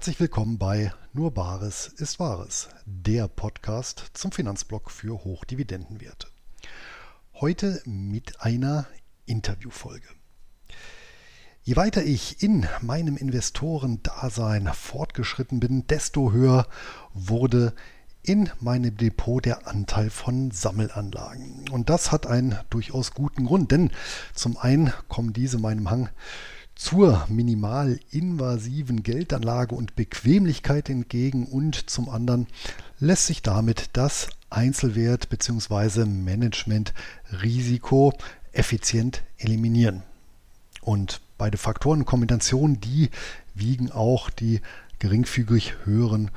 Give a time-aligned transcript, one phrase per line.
[0.00, 6.26] Herzlich willkommen bei Nur Bares ist Wahres, der Podcast zum Finanzblock für Hochdividendenwerte.
[7.34, 8.86] Heute mit einer
[9.26, 10.08] Interviewfolge.
[11.62, 16.66] Je weiter ich in meinem Investorendasein fortgeschritten bin, desto höher
[17.12, 17.74] wurde
[18.22, 21.68] in meinem Depot der Anteil von Sammelanlagen.
[21.68, 23.90] Und das hat einen durchaus guten Grund, denn
[24.34, 26.08] zum einen kommen diese meinem Hang
[26.80, 32.46] zur minimalinvasiven Geldanlage und Bequemlichkeit entgegen und zum anderen
[32.98, 36.06] lässt sich damit das Einzelwert bzw.
[36.06, 38.14] Managementrisiko
[38.52, 40.04] effizient eliminieren.
[40.80, 43.10] Und beide Faktoren in Kombination, die
[43.54, 44.62] wiegen auch die
[45.00, 46.30] geringfügig höheren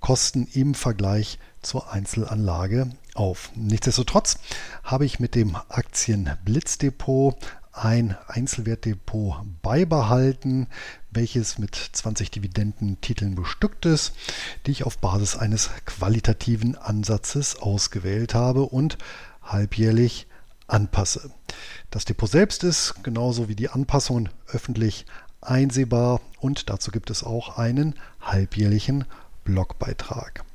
[0.00, 3.50] Kosten im Vergleich zur Einzelanlage auf.
[3.54, 4.36] Nichtsdestotrotz
[4.84, 7.38] habe ich mit dem Aktienblitzdepot
[7.76, 10.66] ein Einzelwertdepot beibehalten,
[11.10, 14.14] welches mit 20 Dividendentiteln bestückt ist,
[14.66, 18.96] die ich auf Basis eines qualitativen Ansatzes ausgewählt habe und
[19.42, 20.26] halbjährlich
[20.66, 21.30] anpasse.
[21.90, 25.04] Das Depot selbst ist genauso wie die Anpassungen öffentlich
[25.40, 29.04] einsehbar und dazu gibt es auch einen halbjährlichen
[29.44, 30.45] Blogbeitrag.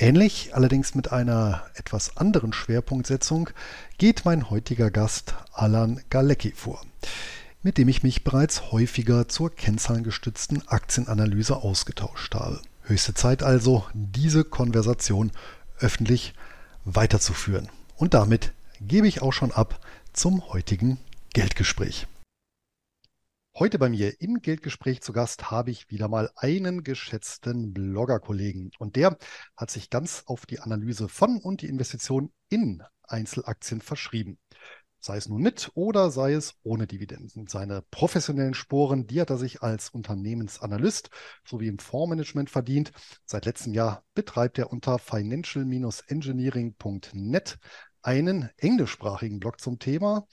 [0.00, 3.50] Ähnlich, allerdings mit einer etwas anderen Schwerpunktsetzung,
[3.98, 6.80] geht mein heutiger Gast Alan Galecki vor,
[7.64, 12.60] mit dem ich mich bereits häufiger zur kennzahlengestützten Aktienanalyse ausgetauscht habe.
[12.82, 15.32] Höchste Zeit also, diese Konversation
[15.80, 16.32] öffentlich
[16.84, 17.68] weiterzuführen.
[17.96, 19.80] Und damit gebe ich auch schon ab
[20.12, 20.98] zum heutigen
[21.32, 22.06] Geldgespräch.
[23.58, 28.94] Heute bei mir im Geldgespräch zu Gast habe ich wieder mal einen geschätzten Bloggerkollegen und
[28.94, 29.18] der
[29.56, 34.38] hat sich ganz auf die Analyse von und die Investition in Einzelaktien verschrieben.
[35.00, 37.48] Sei es nun mit oder sei es ohne Dividenden.
[37.48, 41.10] Seine professionellen Sporen, die hat er sich als Unternehmensanalyst
[41.44, 42.92] sowie im Fondsmanagement verdient.
[43.24, 47.58] Seit letztem Jahr betreibt er unter financial-engineering.net
[48.02, 50.28] einen englischsprachigen Blog zum Thema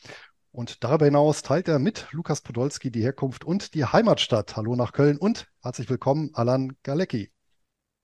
[0.56, 4.56] und darüber hinaus teilt er mit Lukas Podolski die Herkunft und die Heimatstadt.
[4.56, 7.32] Hallo nach Köln und herzlich willkommen, Alan Galecki.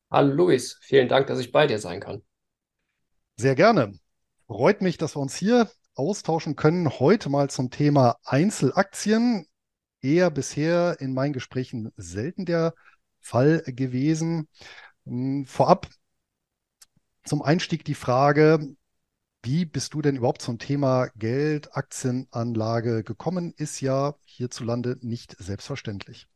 [0.10, 2.22] Hallo Luis, vielen Dank, dass ich bei dir sein kann.
[3.38, 3.98] Sehr gerne.
[4.48, 6.90] Freut mich, dass wir uns hier austauschen können.
[6.90, 9.46] Heute mal zum Thema Einzelaktien.
[10.02, 12.74] Eher bisher in meinen Gesprächen selten der
[13.22, 14.50] Fall gewesen.
[15.06, 15.88] Hm, vorab
[17.24, 18.76] zum Einstieg die Frage,
[19.44, 23.54] wie bist du denn überhaupt zum Thema Geld, Aktienanlage gekommen?
[23.58, 26.28] Ist ja hierzulande nicht selbstverständlich.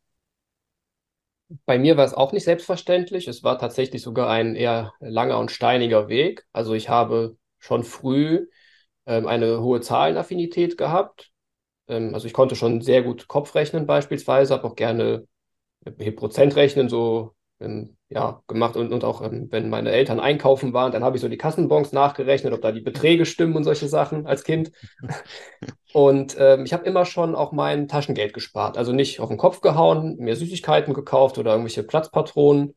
[1.65, 3.27] Bei mir war es auch nicht selbstverständlich.
[3.27, 6.45] Es war tatsächlich sogar ein eher langer und steiniger Weg.
[6.53, 8.47] Also ich habe schon früh
[9.05, 11.31] ähm, eine hohe Zahlenaffinität gehabt.
[11.88, 15.27] Ähm, also ich konnte schon sehr gut Kopf rechnen beispielsweise, habe auch gerne
[16.15, 20.91] Prozent rechnen, so ähm, ja, gemacht und, und auch, ähm, wenn meine Eltern einkaufen waren,
[20.91, 24.27] dann habe ich so die Kassenbons nachgerechnet, ob da die Beträge stimmen und solche Sachen
[24.27, 24.71] als Kind.
[25.94, 28.77] Und ähm, ich habe immer schon auch mein Taschengeld gespart.
[28.77, 32.75] Also nicht auf den Kopf gehauen, mir Süßigkeiten gekauft oder irgendwelche Platzpatronen,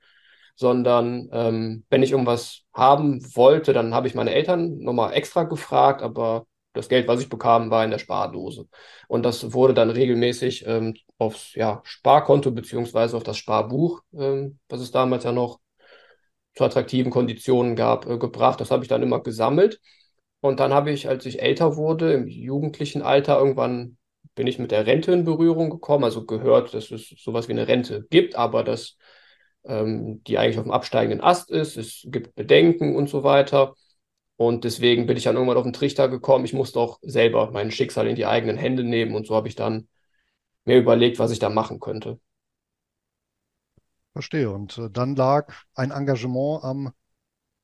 [0.54, 6.00] sondern ähm, wenn ich irgendwas haben wollte, dann habe ich meine Eltern nochmal extra gefragt,
[6.02, 6.46] aber
[6.78, 8.66] das Geld, was ich bekam, war in der Spardose.
[9.08, 14.80] Und das wurde dann regelmäßig ähm, aufs ja, Sparkonto beziehungsweise auf das Sparbuch, ähm, was
[14.80, 15.60] es damals ja noch
[16.54, 18.60] zu attraktiven Konditionen gab, äh, gebracht.
[18.60, 19.80] Das habe ich dann immer gesammelt.
[20.40, 23.96] Und dann habe ich, als ich älter wurde, im jugendlichen Alter, irgendwann
[24.34, 27.66] bin ich mit der Rente in Berührung gekommen, also gehört, dass es sowas wie eine
[27.66, 28.96] Rente gibt, aber dass
[29.64, 31.76] ähm, die eigentlich auf dem absteigenden Ast ist.
[31.76, 33.74] Es gibt Bedenken und so weiter.
[34.38, 37.72] Und deswegen bin ich dann irgendwann auf den Trichter gekommen, ich muss doch selber mein
[37.72, 39.16] Schicksal in die eigenen Hände nehmen.
[39.16, 39.88] Und so habe ich dann
[40.64, 42.20] mir überlegt, was ich da machen könnte.
[44.12, 44.48] Verstehe.
[44.48, 46.92] Und äh, dann lag ein Engagement am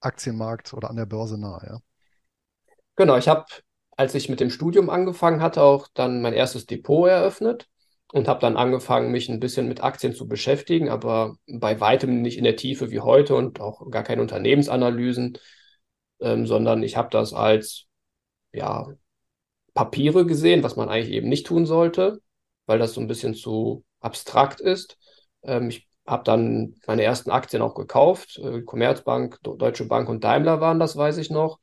[0.00, 1.79] Aktienmarkt oder an der Börse nahe, ja?
[2.97, 3.44] Genau, ich habe,
[3.97, 7.69] als ich mit dem Studium angefangen hatte, auch dann mein erstes Depot eröffnet
[8.12, 12.37] und habe dann angefangen, mich ein bisschen mit Aktien zu beschäftigen, aber bei weitem nicht
[12.37, 15.38] in der Tiefe wie heute und auch gar keine Unternehmensanalysen,
[16.21, 17.87] ähm, sondern ich habe das als
[18.53, 18.89] ja,
[19.75, 22.21] Papiere gesehen, was man eigentlich eben nicht tun sollte,
[22.67, 24.99] weil das so ein bisschen zu abstrakt ist.
[25.43, 28.39] Ähm, ich habe dann meine ersten Aktien auch gekauft.
[28.39, 31.59] Äh, Commerzbank, Deutsche Bank und Daimler waren das, weiß ich noch.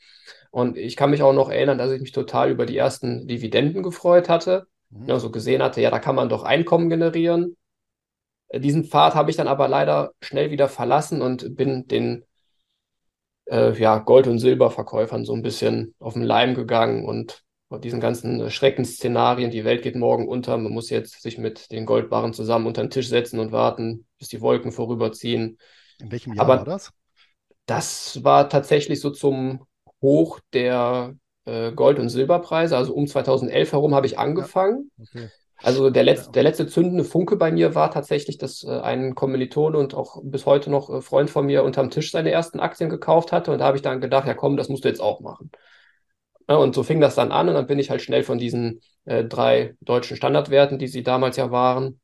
[0.52, 3.84] Und ich kann mich auch noch erinnern, dass ich mich total über die ersten Dividenden
[3.84, 4.68] gefreut hatte.
[4.90, 5.10] Mhm.
[5.10, 7.56] Also gesehen hatte, ja, da kann man doch Einkommen generieren.
[8.50, 12.26] Äh, diesen Pfad habe ich dann aber leider schnell wieder verlassen und bin den
[13.46, 17.44] äh, ja, Gold- und Silberverkäufern so ein bisschen auf den Leim gegangen und
[17.84, 22.34] diesen ganzen Schreckensszenarien, die Welt geht morgen unter, man muss jetzt sich mit den Goldbarren
[22.34, 25.58] zusammen unter den Tisch setzen und warten, bis die Wolken vorüberziehen.
[26.00, 26.92] In welchem Jahr Aber war das?
[27.66, 29.66] Das war tatsächlich so zum
[30.02, 31.16] Hoch der
[31.46, 34.92] äh, Gold- und Silberpreise, also um 2011 herum habe ich angefangen.
[34.98, 35.30] Ja, okay.
[35.64, 39.78] Also der, Letz-, der letzte zündende Funke bei mir war tatsächlich, dass äh, ein Kommilitone
[39.78, 43.32] und auch bis heute noch äh, Freund von mir unterm Tisch seine ersten Aktien gekauft
[43.32, 43.52] hatte.
[43.52, 45.52] Und da habe ich dann gedacht, ja komm, das musst du jetzt auch machen.
[46.50, 48.82] Ja, und so fing das dann an und dann bin ich halt schnell von diesen
[49.06, 52.00] äh, drei deutschen Standardwerten, die sie damals ja waren,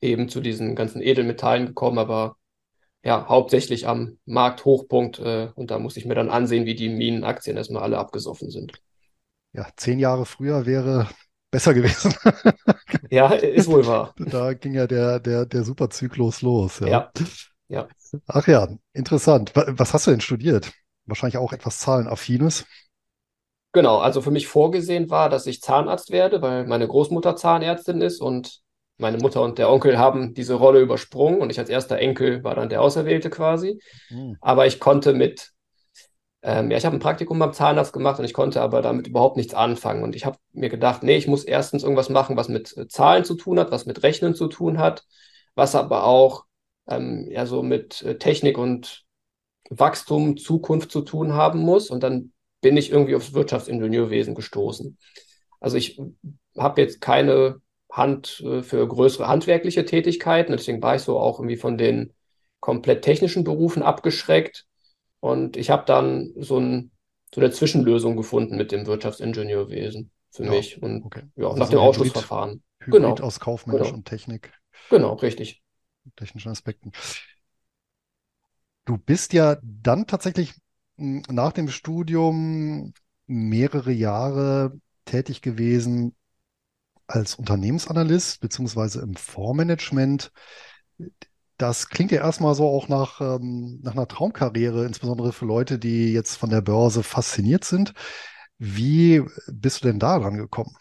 [0.00, 2.36] eben zu diesen ganzen Edelmetallen gekommen, aber
[3.04, 5.20] ja, hauptsächlich am Markthochpunkt.
[5.20, 8.72] Äh, und da musste ich mir dann ansehen, wie die Minenaktien erstmal alle abgesoffen sind.
[9.52, 11.08] Ja, zehn Jahre früher wäre
[11.56, 12.14] besser gewesen.
[13.10, 14.14] ja, ist wohl wahr.
[14.18, 16.80] Da ging ja der, der, der Superzyklus los.
[16.80, 16.86] Ja.
[16.86, 17.10] ja.
[17.68, 17.88] ja.
[18.26, 19.52] Ach ja, interessant.
[19.54, 20.70] Was hast du denn studiert?
[21.06, 22.66] Wahrscheinlich auch etwas Zahlenaffines.
[23.72, 28.20] Genau, also für mich vorgesehen war, dass ich Zahnarzt werde, weil meine Großmutter Zahnärztin ist
[28.20, 28.60] und
[28.98, 32.54] meine Mutter und der Onkel haben diese Rolle übersprungen und ich als erster Enkel war
[32.54, 33.80] dann der Auserwählte quasi.
[34.10, 34.36] Mhm.
[34.42, 35.52] Aber ich konnte mit,
[36.42, 39.36] ähm, ja, ich habe ein Praktikum beim Zahnarzt gemacht und ich konnte aber damit überhaupt
[39.36, 40.02] nichts anfangen.
[40.02, 43.24] Und ich habe mir gedacht, nee, ich muss erstens irgendwas machen, was mit äh, Zahlen
[43.24, 45.04] zu tun hat, was mit Rechnen zu tun hat,
[45.54, 46.44] was aber auch
[46.88, 49.04] ähm, ja so mit äh, Technik und
[49.70, 51.90] Wachstum, Zukunft zu tun haben muss.
[51.90, 54.98] Und dann bin ich irgendwie aufs Wirtschaftsingenieurwesen gestoßen.
[55.60, 56.00] Also ich
[56.56, 57.60] habe jetzt keine
[57.90, 60.52] Hand äh, für größere handwerkliche Tätigkeiten.
[60.52, 62.12] Deswegen war ich so auch irgendwie von den
[62.60, 64.66] komplett technischen Berufen abgeschreckt.
[65.20, 66.92] Und ich habe dann so, ein,
[67.34, 70.82] so eine Zwischenlösung gefunden mit dem Wirtschaftsingenieurwesen für ja, mich.
[70.82, 71.22] Und okay.
[71.36, 72.62] ja, also nach dem Ausschussverfahren.
[72.80, 73.14] Hybrid genau.
[73.26, 73.96] aus kaufmännisch genau.
[73.96, 74.52] und Technik.
[74.90, 75.62] Genau, richtig.
[76.14, 76.92] Technischen Aspekten.
[78.84, 80.54] Du bist ja dann tatsächlich
[80.96, 82.94] hm, nach dem Studium
[83.26, 86.14] mehrere Jahre tätig gewesen
[87.06, 90.32] als Unternehmensanalyst beziehungsweise im Fondsmanagement.
[91.58, 96.12] Das klingt ja erstmal so auch nach, ähm, nach einer Traumkarriere, insbesondere für Leute, die
[96.12, 97.94] jetzt von der Börse fasziniert sind.
[98.58, 100.74] Wie bist du denn da dran gekommen?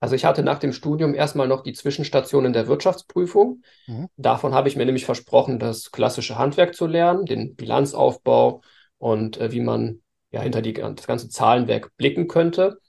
[0.00, 3.62] Also ich hatte nach dem Studium erstmal noch die Zwischenstation in der Wirtschaftsprüfung.
[3.86, 4.08] Mhm.
[4.18, 8.60] Davon habe ich mir nämlich versprochen, das klassische Handwerk zu lernen, den Bilanzaufbau
[8.98, 12.80] und äh, wie man ja hinter die, das ganze Zahlenwerk blicken könnte.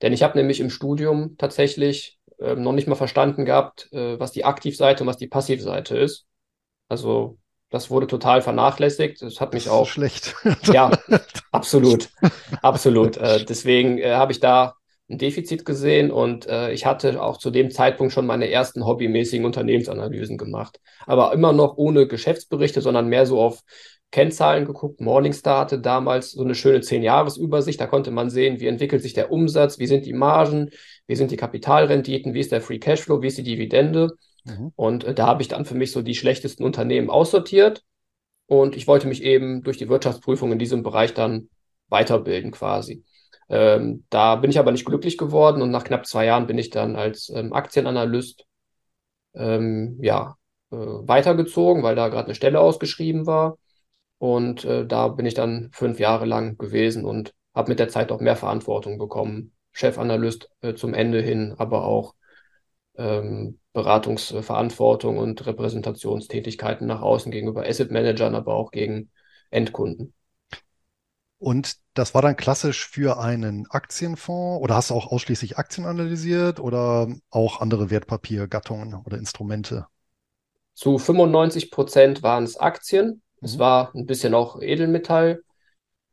[0.00, 4.32] Denn ich habe nämlich im Studium tatsächlich äh, noch nicht mal verstanden gehabt, äh, was
[4.32, 6.26] die Aktivseite und was die Passivseite ist.
[6.88, 7.38] Also
[7.70, 9.22] das wurde total vernachlässigt.
[9.22, 9.86] Das hat mich das auch.
[9.86, 10.34] schlecht.
[10.72, 10.90] ja,
[11.52, 12.10] absolut.
[12.60, 13.16] Absolut.
[13.16, 14.74] Äh, deswegen äh, habe ich da
[15.08, 19.44] ein Defizit gesehen und äh, ich hatte auch zu dem Zeitpunkt schon meine ersten hobbymäßigen
[19.44, 20.80] Unternehmensanalysen gemacht.
[21.06, 23.62] Aber immer noch ohne Geschäftsberichte, sondern mehr so auf
[24.10, 25.00] Kennzahlen geguckt.
[25.00, 27.80] Morningstar hatte damals so eine schöne 10-Jahres-Übersicht.
[27.80, 30.70] Da konnte man sehen, wie entwickelt sich der Umsatz, wie sind die Margen,
[31.06, 34.16] wie sind die Kapitalrenditen, wie ist der Free Cashflow, wie ist die Dividende.
[34.44, 34.72] Mhm.
[34.76, 37.82] Und äh, da habe ich dann für mich so die schlechtesten Unternehmen aussortiert.
[38.46, 41.48] Und ich wollte mich eben durch die Wirtschaftsprüfung in diesem Bereich dann
[41.88, 43.04] weiterbilden quasi.
[43.48, 46.70] Ähm, da bin ich aber nicht glücklich geworden und nach knapp zwei Jahren bin ich
[46.70, 48.46] dann als ähm, Aktienanalyst
[49.34, 50.36] ähm, ja,
[50.70, 53.58] äh, weitergezogen, weil da gerade eine Stelle ausgeschrieben war.
[54.18, 58.12] Und äh, da bin ich dann fünf Jahre lang gewesen und habe mit der Zeit
[58.12, 59.52] auch mehr Verantwortung bekommen.
[59.72, 62.14] Chefanalyst äh, zum Ende hin, aber auch
[62.96, 69.10] ähm, Beratungsverantwortung und Repräsentationstätigkeiten nach außen gegenüber Asset Managern, aber auch gegen
[69.50, 70.14] Endkunden.
[71.38, 76.60] Und das war dann klassisch für einen Aktienfonds oder hast du auch ausschließlich Aktien analysiert
[76.60, 79.86] oder auch andere Wertpapiergattungen oder Instrumente?
[80.74, 83.58] Zu 95 Prozent waren es Aktien, es mhm.
[83.58, 85.42] war ein bisschen auch Edelmetallzeug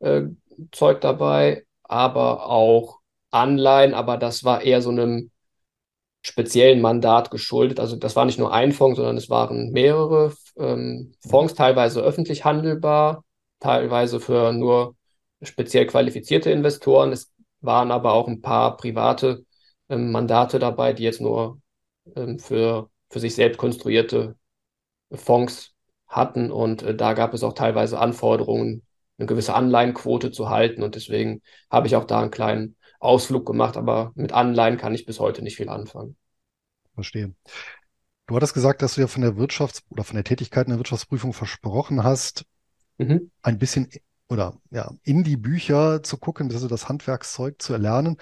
[0.00, 2.99] äh, dabei, aber auch
[3.30, 5.30] Anleihen, aber das war eher so einem
[6.22, 7.80] speziellen Mandat geschuldet.
[7.80, 12.44] Also das war nicht nur ein Fonds, sondern es waren mehrere ähm, Fonds, teilweise öffentlich
[12.44, 13.24] handelbar,
[13.60, 14.96] teilweise für nur
[15.42, 17.12] speziell qualifizierte Investoren.
[17.12, 19.44] Es waren aber auch ein paar private
[19.88, 21.60] ähm, Mandate dabei, die jetzt nur
[22.16, 24.36] ähm, für, für sich selbst konstruierte
[25.12, 25.74] Fonds
[26.06, 26.50] hatten.
[26.50, 28.82] Und äh, da gab es auch teilweise Anforderungen,
[29.18, 30.82] eine gewisse Anleihenquote zu halten.
[30.82, 33.76] Und deswegen habe ich auch da einen kleinen Ausflug gemacht.
[33.76, 36.16] Aber mit Anleihen kann ich bis heute nicht viel anfangen.
[36.94, 37.34] Verstehe.
[38.26, 40.78] Du hattest gesagt, dass du ja von der Wirtschafts- oder von der Tätigkeit in der
[40.78, 42.44] Wirtschaftsprüfung versprochen hast,
[42.98, 43.32] mhm.
[43.42, 43.88] ein bisschen
[44.28, 48.16] oder ja, in die Bücher zu gucken, also das Handwerkszeug zu erlernen.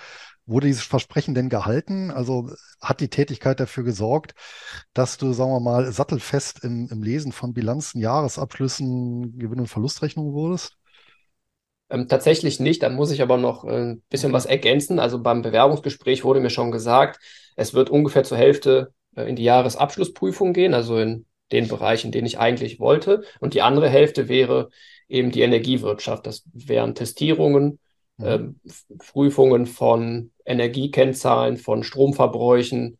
[0.46, 2.10] Wurde dieses Versprechen denn gehalten?
[2.10, 4.32] Also hat die Tätigkeit dafür gesorgt,
[4.94, 10.32] dass du, sagen wir mal, sattelfest im, im Lesen von Bilanzen, Jahresabschlüssen, Gewinn- und Verlustrechnungen
[10.32, 10.77] wurdest?
[11.90, 14.98] Ähm, tatsächlich nicht, da muss ich aber noch äh, ein bisschen was ergänzen.
[14.98, 17.20] Also beim Bewerbungsgespräch wurde mir schon gesagt,
[17.56, 22.12] es wird ungefähr zur Hälfte äh, in die Jahresabschlussprüfung gehen, also in den Bereich, in
[22.12, 23.22] den ich eigentlich wollte.
[23.40, 24.68] Und die andere Hälfte wäre
[25.08, 26.26] eben die Energiewirtschaft.
[26.26, 27.78] Das wären Testierungen,
[28.66, 32.98] F- Prüfungen von Energiekennzahlen, von Stromverbräuchen,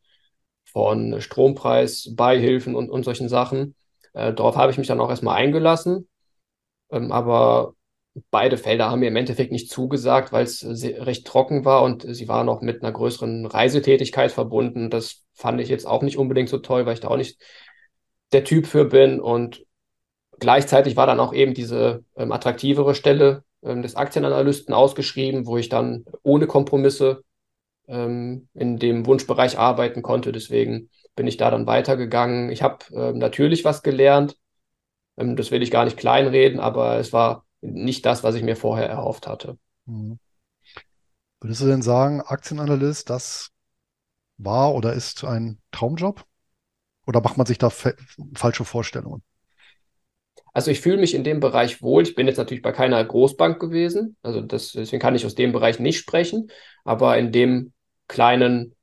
[0.64, 3.75] von Strompreisbeihilfen und, und solchen Sachen.
[4.14, 6.09] Äh, darauf habe ich mich dann auch erstmal eingelassen.
[6.90, 7.75] Ähm, aber
[8.30, 12.04] beide Felder haben mir im Endeffekt nicht zugesagt, weil es sehr- recht trocken war und
[12.14, 14.90] sie waren auch mit einer größeren Reisetätigkeit verbunden.
[14.90, 17.40] Das fand ich jetzt auch nicht unbedingt so toll, weil ich da auch nicht
[18.32, 19.20] der Typ für bin.
[19.20, 19.64] Und
[20.38, 25.68] gleichzeitig war dann auch eben diese ähm, attraktivere Stelle ähm, des Aktienanalysten ausgeschrieben, wo ich
[25.68, 27.22] dann ohne Kompromisse
[27.88, 30.32] ähm, in dem Wunschbereich arbeiten konnte.
[30.32, 32.50] Deswegen bin ich da dann weitergegangen.
[32.50, 34.37] Ich habe ähm, natürlich was gelernt.
[35.16, 38.57] Ähm, das will ich gar nicht kleinreden, aber es war nicht das, was ich mir
[38.57, 39.59] vorher erhofft hatte.
[39.87, 40.19] Mhm.
[41.41, 43.50] Würdest du denn sagen, Aktienanalyst, das
[44.38, 46.25] war oder ist ein Traumjob?
[47.07, 49.23] Oder macht man sich da falsche Vorstellungen?
[50.53, 52.03] Also ich fühle mich in dem Bereich wohl.
[52.03, 55.53] Ich bin jetzt natürlich bei keiner Großbank gewesen, also das, deswegen kann ich aus dem
[55.53, 56.50] Bereich nicht sprechen,
[56.85, 57.73] aber in dem
[58.09, 58.75] kleinen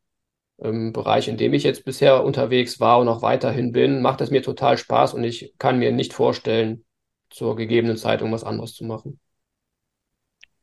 [0.60, 4.32] ähm, Bereich, in dem ich jetzt bisher unterwegs war und auch weiterhin bin, macht es
[4.32, 6.86] mir total Spaß und ich kann mir nicht vorstellen,
[7.29, 9.20] zur gegebenen Zeit irgendwas anderes zu machen.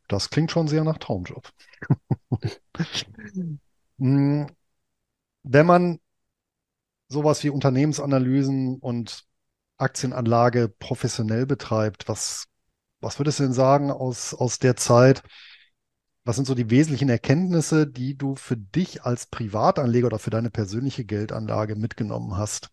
[0.06, 1.52] Das klingt schon sehr nach Traumjob.
[3.98, 4.46] Hm,
[5.44, 6.00] Wenn man
[7.08, 9.24] sowas wie Unternehmensanalysen und
[9.78, 12.46] Aktienanlage professionell betreibt, was,
[13.00, 15.22] was würdest du denn sagen aus, aus der Zeit?
[16.24, 20.50] Was sind so die wesentlichen Erkenntnisse, die du für dich als Privatanleger oder für deine
[20.50, 22.70] persönliche Geldanlage mitgenommen hast?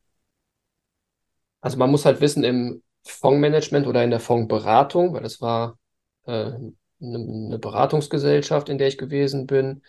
[1.61, 5.77] Also man muss halt wissen, im Fondsmanagement oder in der Fondsberatung, weil das war
[6.25, 9.83] äh, eine, eine Beratungsgesellschaft, in der ich gewesen bin,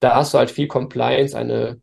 [0.00, 1.80] da hast du halt viel Compliance, eine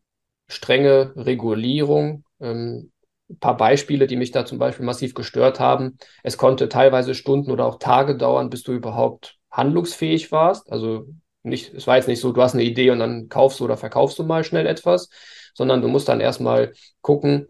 [0.47, 2.23] strenge Regulierung.
[2.39, 2.91] Ähm,
[3.29, 5.97] ein paar Beispiele, die mich da zum Beispiel massiv gestört haben.
[6.23, 10.71] Es konnte teilweise Stunden oder auch Tage dauern, bis du überhaupt handlungsfähig warst.
[10.71, 11.05] Also
[11.43, 13.77] nicht, es war jetzt nicht so, du hast eine Idee und dann kaufst du oder
[13.77, 15.09] verkaufst du mal schnell etwas,
[15.53, 17.47] sondern du musst dann erstmal gucken,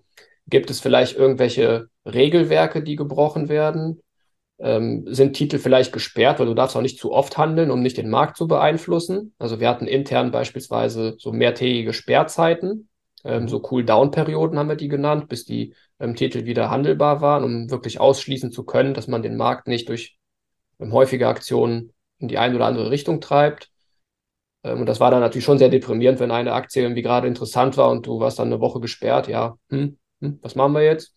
[0.48, 4.02] gibt es vielleicht irgendwelche Regelwerke, die gebrochen werden?
[4.60, 7.98] Ähm, sind Titel vielleicht gesperrt, weil du darfst auch nicht zu oft handeln, um nicht
[7.98, 9.34] den Markt zu beeinflussen.
[9.40, 12.90] Also wir hatten intern beispielsweise so mehrtägige Sperrzeiten,
[13.24, 17.70] ähm, so Cool-Down-Perioden haben wir die genannt, bis die ähm, Titel wieder handelbar waren, um
[17.70, 20.18] wirklich ausschließen zu können, dass man den Markt nicht durch
[20.80, 23.72] ähm, häufige Aktionen in die eine oder andere Richtung treibt.
[24.64, 27.78] Ähm, und das war dann natürlich schon sehr deprimierend, wenn eine Aktie irgendwie gerade interessant
[27.78, 29.28] war und du warst dann eine Woche gesperrt.
[29.28, 31.14] Ja, hm, hm, was machen wir jetzt?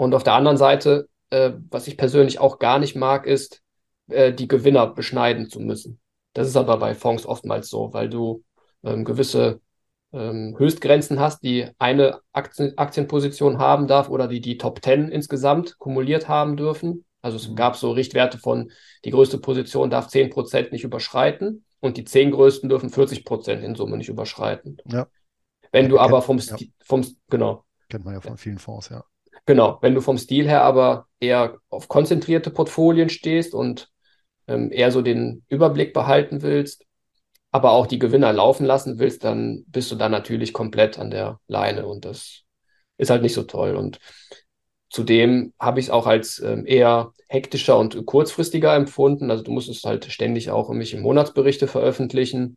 [0.00, 3.60] Und auf der anderen Seite, äh, was ich persönlich auch gar nicht mag, ist,
[4.08, 6.00] äh, die Gewinner beschneiden zu müssen.
[6.32, 8.42] Das ist aber bei Fonds oftmals so, weil du
[8.82, 9.60] ähm, gewisse
[10.14, 15.76] ähm, Höchstgrenzen hast, die eine Aktien Aktienposition haben darf oder die die Top 10 insgesamt
[15.78, 17.04] kumuliert haben dürfen.
[17.20, 17.56] Also es Mhm.
[17.56, 18.70] gab so Richtwerte von,
[19.04, 23.98] die größte Position darf 10% nicht überschreiten und die 10 größten dürfen 40% in Summe
[23.98, 24.78] nicht überschreiten.
[24.84, 25.06] Ja,
[25.72, 26.56] Wenn du aber vom, ja.
[26.84, 29.04] Vom, genau, kennt man ja von vielen Fonds, ja.
[29.46, 33.90] Genau, wenn du vom Stil her aber eher auf konzentrierte Portfolien stehst und
[34.48, 36.86] ähm, eher so den Überblick behalten willst,
[37.52, 41.40] aber auch die Gewinner laufen lassen willst, dann bist du da natürlich komplett an der
[41.48, 42.42] Leine und das
[42.98, 43.76] ist halt nicht so toll.
[43.76, 43.98] Und
[44.90, 49.30] zudem habe ich es auch als ähm, eher hektischer und kurzfristiger empfunden.
[49.30, 52.56] Also du musstest halt ständig auch irgendwelche Monatsberichte veröffentlichen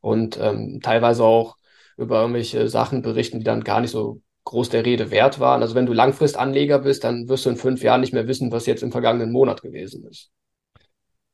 [0.00, 1.56] und ähm, teilweise auch
[1.96, 5.62] über irgendwelche Sachen berichten, die dann gar nicht so groß der Rede wert waren.
[5.62, 8.66] Also wenn du Langfristanleger bist, dann wirst du in fünf Jahren nicht mehr wissen, was
[8.66, 10.30] jetzt im vergangenen Monat gewesen ist.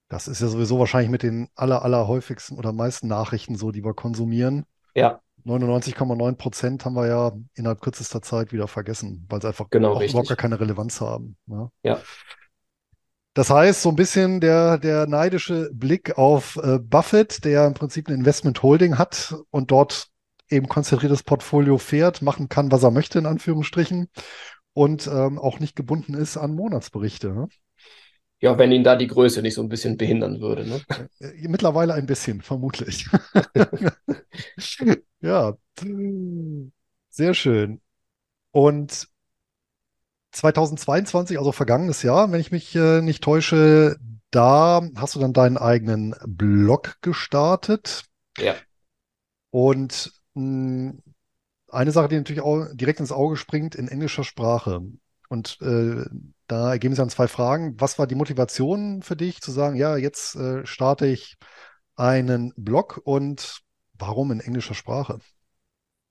[0.09, 3.85] Das ist ja sowieso wahrscheinlich mit den aller, aller häufigsten oder meisten Nachrichten so, die
[3.85, 4.65] wir konsumieren.
[4.95, 9.95] Ja, 99,9 Prozent haben wir ja innerhalb kürzester Zeit wieder vergessen, weil sie einfach Genau,
[9.95, 11.37] auch überhaupt gar keine Relevanz haben.
[11.47, 11.71] Ne?
[11.83, 12.01] Ja.
[13.35, 18.07] Das heißt, so ein bisschen der, der neidische Blick auf äh, Buffett, der im Prinzip
[18.09, 20.09] eine Investment Holding hat und dort
[20.51, 24.09] eben konzentriertes Portfolio fährt, machen kann, was er möchte, in Anführungsstrichen,
[24.73, 27.33] und ähm, auch nicht gebunden ist an Monatsberichte.
[27.33, 27.49] Ne?
[28.45, 30.67] ja, wenn ihn da die Größe nicht so ein bisschen behindern würde.
[30.69, 30.83] Ne?
[31.19, 33.09] Äh, Mittlerweile ein bisschen, vermutlich.
[35.21, 35.55] Ja,
[37.09, 37.81] sehr schön.
[38.51, 39.09] Und
[40.33, 43.97] 2022, also vergangenes Jahr, wenn ich mich äh, nicht täusche,
[44.31, 48.05] da hast du dann deinen eigenen Blog gestartet.
[48.37, 48.55] Ja.
[49.49, 54.83] Und eine Sache, die natürlich auch direkt ins Auge springt, in englischer Sprache.
[55.29, 56.05] Und äh,
[56.47, 57.81] Da ergeben sich dann zwei Fragen.
[57.81, 61.37] Was war die Motivation für dich zu sagen, ja, jetzt äh, starte ich
[61.97, 63.63] einen Blog und
[63.95, 65.21] warum in englischer Sprache?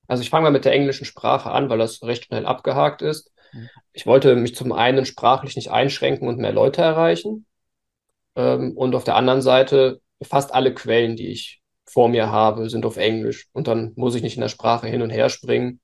[0.08, 3.32] Also ich fange mal mit der englischen Sprache an, weil das recht schnell abgehakt ist.
[3.52, 3.72] Mhm.
[3.94, 7.46] Ich wollte mich zum einen sprachlich nicht einschränken und mehr Leute erreichen.
[8.38, 12.86] Ähm, und auf der anderen Seite, fast alle Quellen, die ich vor mir habe, sind
[12.86, 13.48] auf Englisch.
[13.52, 15.80] Und dann muss ich nicht in der Sprache hin und her springen.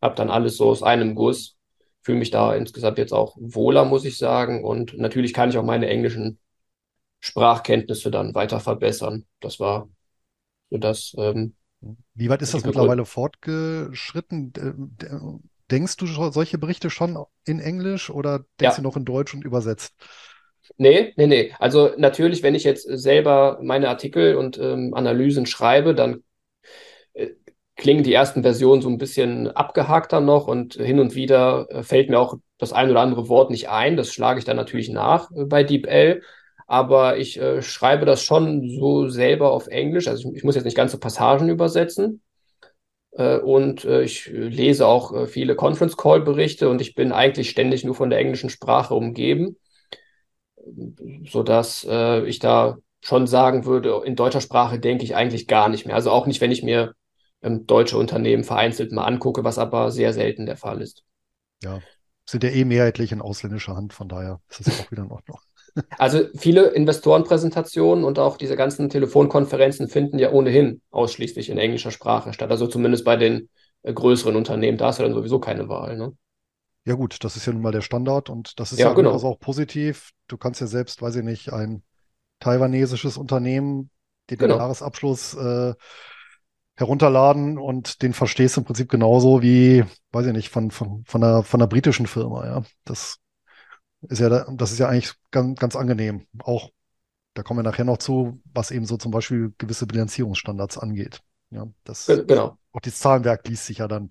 [0.00, 1.56] Hab dann alles so aus einem Guss.
[2.02, 4.64] Fühle mich da insgesamt jetzt auch wohler, muss ich sagen.
[4.64, 6.38] Und natürlich kann ich auch meine englischen
[7.20, 9.26] Sprachkenntnisse dann weiter verbessern.
[9.40, 9.88] Das war
[10.70, 11.14] so das.
[11.18, 11.54] Ähm,
[12.14, 14.52] Wie weit ist das mittlerweile fortgeschritten?
[15.70, 18.76] Denkst du solche Berichte schon in Englisch oder denkst ja.
[18.76, 19.94] du noch in Deutsch und übersetzt?
[20.76, 21.52] Nee, nee, nee.
[21.58, 26.22] Also natürlich, wenn ich jetzt selber meine Artikel und ähm, Analysen schreibe, dann
[27.14, 27.30] äh,
[27.76, 32.10] klingen die ersten Versionen so ein bisschen abgehakter noch und hin und wieder äh, fällt
[32.10, 33.96] mir auch das ein oder andere Wort nicht ein.
[33.96, 36.22] Das schlage ich dann natürlich nach äh, bei DeepL.
[36.66, 40.08] Aber ich äh, schreibe das schon so selber auf Englisch.
[40.08, 42.22] Also ich, ich muss jetzt nicht ganze Passagen übersetzen.
[43.12, 47.94] Äh, und ich lese auch viele Conference Call Berichte und ich bin eigentlich ständig nur
[47.94, 49.56] von der englischen Sprache umgeben
[51.26, 55.86] sodass äh, ich da schon sagen würde, in deutscher Sprache denke ich eigentlich gar nicht
[55.86, 55.94] mehr.
[55.94, 56.94] Also auch nicht, wenn ich mir
[57.42, 61.04] ähm, deutsche Unternehmen vereinzelt mal angucke, was aber sehr selten der Fall ist.
[61.62, 61.80] Ja,
[62.28, 65.38] sind ja eh mehrheitlich in ausländischer Hand, von daher ist es auch wieder in Ordnung.
[65.98, 72.32] Also viele Investorenpräsentationen und auch diese ganzen Telefonkonferenzen finden ja ohnehin ausschließlich in englischer Sprache
[72.32, 72.50] statt.
[72.50, 73.48] Also zumindest bei den
[73.84, 75.96] äh, größeren Unternehmen, da hast du dann sowieso keine Wahl.
[75.96, 76.12] Ne?
[76.90, 79.10] Ja gut, das ist ja nun mal der Standard und das ist ja, ja genau.
[79.10, 80.10] durchaus auch positiv.
[80.26, 81.84] Du kannst ja selbst, weiß ich nicht, ein
[82.40, 83.90] taiwanesisches Unternehmen,
[84.28, 84.56] den genau.
[84.56, 85.74] Jahresabschluss äh,
[86.74, 91.22] herunterladen und den verstehst du im Prinzip genauso wie, weiß ich nicht, von, von, von,
[91.22, 92.64] einer, von einer britischen Firma, ja.
[92.84, 93.18] Das
[94.08, 96.26] ist ja, das ist ja eigentlich ganz, ganz angenehm.
[96.42, 96.70] Auch,
[97.34, 101.20] da kommen wir nachher noch zu, was eben so zum Beispiel gewisse Bilanzierungsstandards angeht.
[101.50, 102.58] Ja, das, genau.
[102.72, 104.10] Auch das Zahlenwerk liest sich ja dann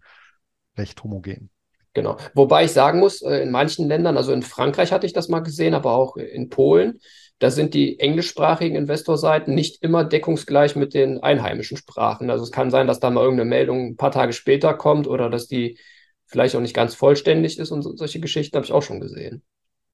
[0.77, 1.49] recht homogen.
[1.93, 2.17] Genau.
[2.33, 5.39] Wobei ich sagen muss, äh, in manchen Ländern, also in Frankreich hatte ich das mal
[5.39, 6.99] gesehen, aber auch in Polen,
[7.39, 12.29] da sind die englischsprachigen Investorseiten nicht immer deckungsgleich mit den einheimischen Sprachen.
[12.29, 15.29] Also es kann sein, dass da mal irgendeine Meldung ein paar Tage später kommt oder
[15.29, 15.79] dass die
[16.25, 19.41] vielleicht auch nicht ganz vollständig ist und solche Geschichten habe ich auch schon gesehen.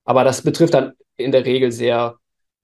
[0.03, 2.17] Aber das betrifft dann in der Regel sehr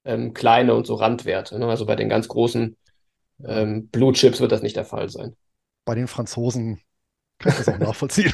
[0.04, 1.58] ähm, kleine und so Randwerte.
[1.58, 1.68] Ne?
[1.68, 2.76] Also bei den ganz großen
[3.46, 5.36] ähm, Blue Chips wird das nicht der Fall sein.
[5.86, 6.82] Bei den Franzosen
[7.42, 8.34] kann ich das auch nachvollziehen.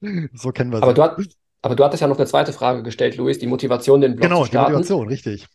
[0.34, 0.82] so kennen wir es.
[0.82, 1.18] Aber, du hat,
[1.62, 4.42] aber du hattest ja noch eine zweite Frage gestellt, Luis, die Motivation, den Blog genau,
[4.42, 4.72] zu starten.
[4.72, 5.46] Genau, die Motivation, richtig.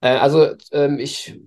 [0.00, 1.38] Äh, also ähm, ich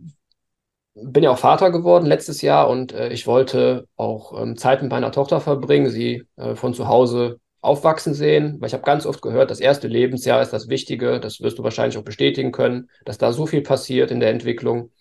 [0.96, 4.92] bin ja auch Vater geworden letztes Jahr und äh, ich wollte auch ähm, Zeit mit
[4.92, 9.22] meiner Tochter verbringen, sie äh, von zu Hause aufwachsen sehen, weil ich habe ganz oft
[9.22, 13.18] gehört, das erste Lebensjahr ist das Wichtige, das wirst du wahrscheinlich auch bestätigen können, dass
[13.18, 14.92] da so viel passiert in der Entwicklung.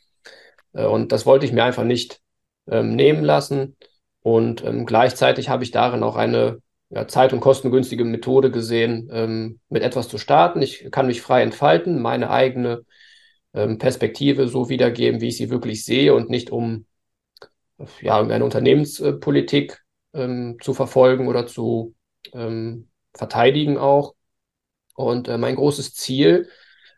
[0.73, 2.21] Äh, und das wollte ich mir einfach nicht
[2.69, 3.77] ähm, nehmen lassen.
[4.23, 9.61] Und ähm, gleichzeitig habe ich darin auch eine ja, zeit- und kostengünstige Methode gesehen, ähm,
[9.69, 10.63] mit etwas zu starten.
[10.63, 12.85] Ich kann mich frei entfalten, meine eigene
[13.53, 16.87] ähm, Perspektive so wiedergeben, wie ich sie wirklich sehe und nicht um
[18.01, 21.95] ja, eine Unternehmenspolitik ähm, zu verfolgen oder zu
[22.33, 24.15] ähm, verteidigen auch.
[24.95, 26.49] Und äh, mein großes Ziel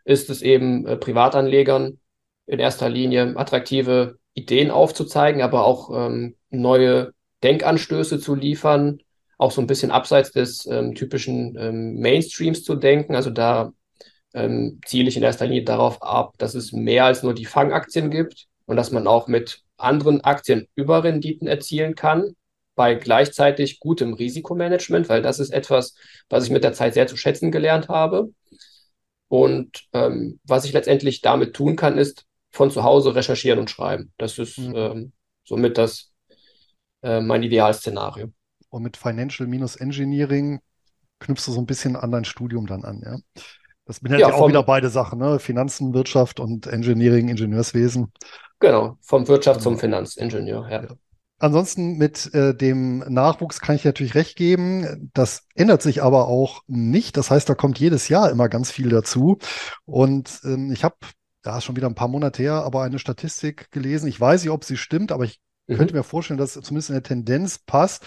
[0.05, 1.99] ist es eben, äh, Privatanlegern
[2.45, 8.99] in erster Linie attraktive Ideen aufzuzeigen, aber auch ähm, neue Denkanstöße zu liefern,
[9.37, 13.15] auch so ein bisschen abseits des ähm, typischen ähm, Mainstreams zu denken.
[13.15, 13.73] Also da
[14.33, 18.11] ähm, ziele ich in erster Linie darauf ab, dass es mehr als nur die Fangaktien
[18.11, 22.35] gibt und dass man auch mit anderen Aktien Überrenditen erzielen kann,
[22.75, 25.95] bei gleichzeitig gutem Risikomanagement, weil das ist etwas,
[26.29, 28.29] was ich mit der Zeit sehr zu schätzen gelernt habe.
[29.29, 32.26] Und ähm, was ich letztendlich damit tun kann, ist
[32.57, 34.11] von zu Hause recherchieren und schreiben.
[34.17, 34.75] Das ist mhm.
[34.75, 35.11] ähm,
[35.45, 36.11] somit das
[37.03, 38.29] äh, mein Idealszenario.
[38.69, 40.59] Und mit Financial-Engineering
[41.19, 43.17] knüpfst du so ein bisschen an dein Studium dann an, ja?
[43.85, 45.39] Das bin ja, auch wieder beide Sachen, ne?
[45.39, 48.11] Finanzen, Wirtschaft und Engineering, Ingenieurswesen.
[48.59, 49.71] Genau, vom Wirtschaft genau.
[49.71, 50.83] zum Finanzingenieur, ja.
[50.83, 50.89] ja.
[51.39, 55.11] Ansonsten mit äh, dem Nachwuchs kann ich natürlich recht geben.
[55.13, 57.15] Das ändert sich aber auch nicht.
[57.15, 59.37] Das heißt, da kommt jedes Jahr immer ganz viel dazu.
[59.85, 60.95] Und ähm, ich habe
[61.47, 64.09] da ist schon wieder ein paar Monate her, aber eine Statistik gelesen.
[64.09, 65.77] Ich weiß nicht, ob sie stimmt, aber ich mhm.
[65.77, 68.03] könnte mir vorstellen, dass es zumindest in der Tendenz passt.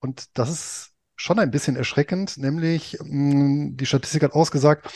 [0.00, 4.90] Und das ist schon ein bisschen erschreckend, nämlich mh, hm, die Statistik hat ausgesagt,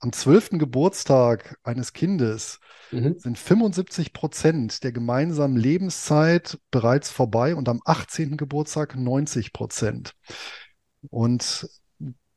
[0.00, 2.58] am zwölften Geburtstag eines Kindes
[2.90, 3.16] mhm.
[3.20, 8.36] sind 75 Prozent der gemeinsamen Lebenszeit bereits vorbei und am 18.
[8.36, 10.16] Geburtstag 90 Prozent.
[11.08, 11.68] Und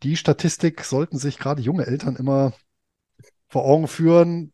[0.03, 2.53] die Statistik sollten sich gerade junge Eltern immer
[3.49, 4.53] vor Augen führen,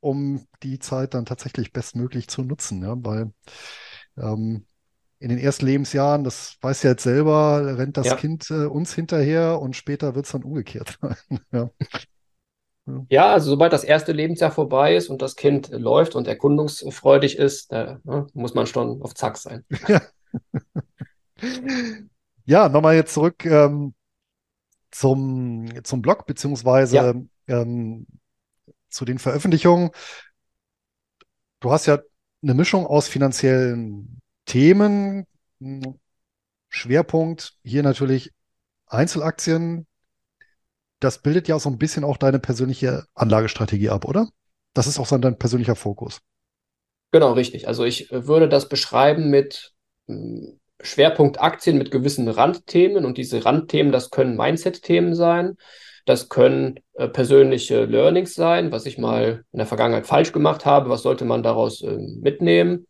[0.00, 2.82] um die Zeit dann tatsächlich bestmöglich zu nutzen.
[2.82, 2.94] Ja?
[2.98, 3.32] Weil
[4.18, 4.66] ähm,
[5.20, 8.16] in den ersten Lebensjahren, das weiß ja jetzt selber, rennt das Ja.
[8.16, 11.16] Kind äh, uns hinterher und später wird es dann umgekehrt sein.
[11.52, 11.70] Ja.
[13.08, 17.70] Ja, also sobald das erste Lebensjahr vorbei ist und das Kind läuft und erkundungsfreudig ist,
[17.70, 19.64] da ne, muss man schon auf Zack sein.
[22.44, 23.94] Ja, nochmal jetzt zurück ähm,
[24.90, 26.26] zum, zum Blog,
[26.88, 28.06] Ja, beziehungsweise ähm,
[28.90, 29.90] zu den Veröffentlichungen.
[31.60, 31.98] Du hast ja
[32.42, 35.26] eine Mischung aus finanziellen Themen,
[35.60, 35.98] m,
[36.70, 38.32] Schwerpunkt hier natürlich
[38.86, 39.86] Einzelaktien.
[40.98, 44.28] Das bildet ja so ein bisschen auch deine persönliche Anlagestrategie ab, oder?
[44.72, 46.20] Das ist auch so dein persönlicher Fokus.
[47.12, 47.68] genau, richtig.
[47.68, 49.72] Also ich äh, würde das beschreiben mit
[50.06, 55.56] mh, Schwerpunkt Aktien mit gewissen Randthemen und diese Randthemen, das können Mindset-Themen sein,
[56.06, 60.90] das können äh, persönliche Learnings sein, was ich mal in der Vergangenheit falsch gemacht habe,
[60.90, 62.86] was sollte man daraus ähm, mitnehmen.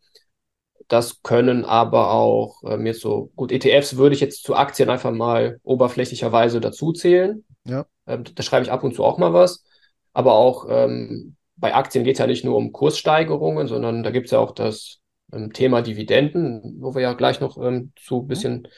[0.89, 5.13] Das können aber auch ähm, jetzt so, gut, ETFs würde ich jetzt zu Aktien einfach
[5.13, 7.45] mal oberflächlicherweise dazu zählen.
[7.65, 9.65] Ja, Ähm, da schreibe ich ab und zu auch mal was.
[10.13, 14.27] Aber auch ähm, bei Aktien geht es ja nicht nur um Kurssteigerungen, sondern da gibt
[14.27, 14.99] es ja auch das
[15.33, 18.29] ähm, Thema Dividenden, wo wir ja gleich noch ähm, zu ein mhm.
[18.29, 18.69] bisschen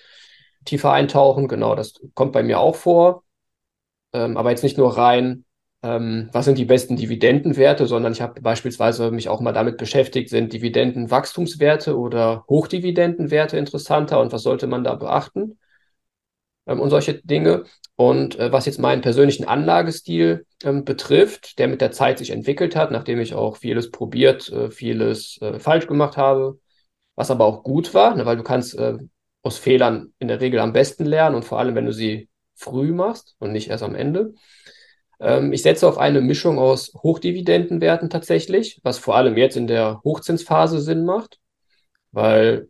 [0.64, 1.48] tiefer eintauchen.
[1.48, 3.24] Genau, das kommt bei mir auch vor.
[4.12, 5.44] Ähm, aber jetzt nicht nur rein,
[5.82, 10.30] ähm, was sind die besten Dividendenwerte, sondern ich habe beispielsweise mich auch mal damit beschäftigt,
[10.30, 15.58] sind Dividendenwachstumswerte oder Hochdividendenwerte interessanter und was sollte man da beachten?
[16.66, 17.64] ähm, und solche Dinge.
[17.96, 22.74] Und äh, was jetzt meinen persönlichen Anlagestil ähm, betrifft, der mit der Zeit sich entwickelt
[22.76, 26.58] hat, nachdem ich auch vieles probiert, äh, vieles äh, falsch gemacht habe,
[27.16, 28.96] was aber auch gut war, ne, weil du kannst äh,
[29.42, 32.28] aus Fehlern in der Regel am besten lernen und vor allem, wenn du sie
[32.62, 34.34] früh machst und nicht erst am Ende.
[35.20, 40.00] Ähm, ich setze auf eine Mischung aus Hochdividendenwerten tatsächlich, was vor allem jetzt in der
[40.04, 41.38] Hochzinsphase Sinn macht,
[42.10, 42.68] weil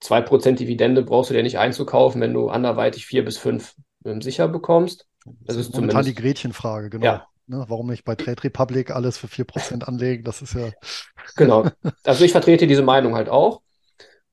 [0.00, 3.74] 2% Dividende brauchst du dir nicht einzukaufen, wenn du anderweitig 4 bis 5
[4.04, 5.06] ähm, sicher bekommst.
[5.24, 7.04] Das Das ist momentan die Gretchenfrage, genau.
[7.04, 10.22] ja, Ne, warum nicht bei Trade Republic alles für 4% anlegen?
[10.22, 10.70] Das ist ja,
[11.36, 11.66] genau.
[12.04, 13.60] Also ich vertrete diese Meinung halt auch.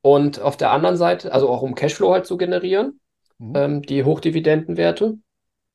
[0.02, 3.00] Und auf der anderen Seite, also auch um Cashflow halt zu generieren,
[3.39, 3.56] mhm.
[3.56, 5.17] ähm, die Hochdividendenwerte.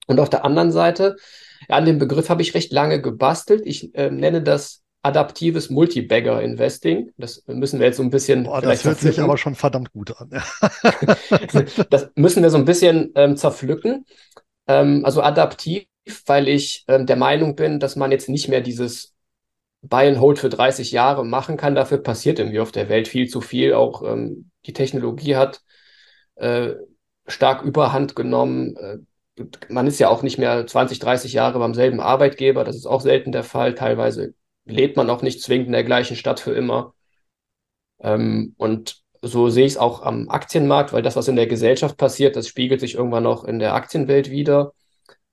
[0.06, 1.16] Und auf der anderen Seite,
[1.68, 3.62] an dem Begriff habe ich recht lange gebastelt.
[3.64, 7.12] Ich ähm, nenne das adaptives Multi-Bagger-Investing.
[7.16, 9.38] Das müssen wir jetzt so ein bisschen Boah, das hört sich aber zerpflücken.
[9.38, 10.30] schon verdammt gut an.
[11.90, 14.06] Das müssen wir so ein bisschen ähm, zerpflücken.
[14.68, 15.86] Ähm, also adaptiv,
[16.26, 19.12] weil ich ähm, der Meinung bin, dass man jetzt nicht mehr dieses
[19.82, 21.74] Buy and Hold für 30 Jahre machen kann.
[21.74, 23.74] Dafür passiert irgendwie auf der Welt viel zu viel.
[23.74, 25.62] Auch ähm, die Technologie hat
[26.36, 26.74] äh,
[27.26, 28.76] stark Überhand genommen.
[28.76, 28.98] Äh,
[29.68, 32.64] man ist ja auch nicht mehr 20, 30 Jahre beim selben Arbeitgeber.
[32.64, 33.74] Das ist auch selten der Fall.
[33.74, 36.94] Teilweise lebt man auch nicht zwingend in der gleichen Stadt für immer.
[38.00, 41.96] Ähm, und so sehe ich es auch am Aktienmarkt, weil das, was in der Gesellschaft
[41.96, 44.72] passiert, das spiegelt sich irgendwann auch in der Aktienwelt wieder.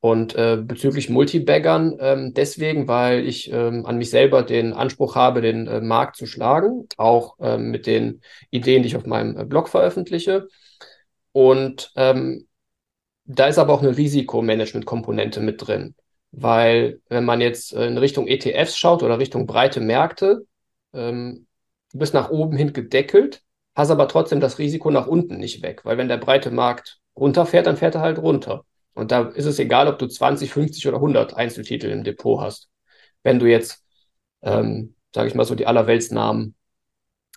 [0.01, 5.41] Und äh, bezüglich Multibaggern, ähm, deswegen, weil ich ähm, an mich selber den Anspruch habe,
[5.41, 9.43] den äh, Markt zu schlagen, auch ähm, mit den Ideen, die ich auf meinem äh,
[9.43, 10.47] Blog veröffentliche.
[11.31, 12.47] Und ähm,
[13.25, 15.95] da ist aber auch eine Risikomanagement-Komponente mit drin,
[16.31, 20.45] weil wenn man jetzt äh, in Richtung ETFs schaut oder Richtung breite Märkte,
[20.93, 21.47] ähm,
[21.91, 23.43] du bist nach oben hin gedeckelt,
[23.75, 27.67] hast aber trotzdem das Risiko nach unten nicht weg, weil wenn der breite Markt runterfährt,
[27.67, 28.65] dann fährt er halt runter.
[28.93, 32.69] Und da ist es egal, ob du 20, 50 oder 100 Einzeltitel im Depot hast.
[33.23, 33.83] Wenn du jetzt,
[34.41, 36.55] ähm, sage ich mal so, die Allerweltsnamen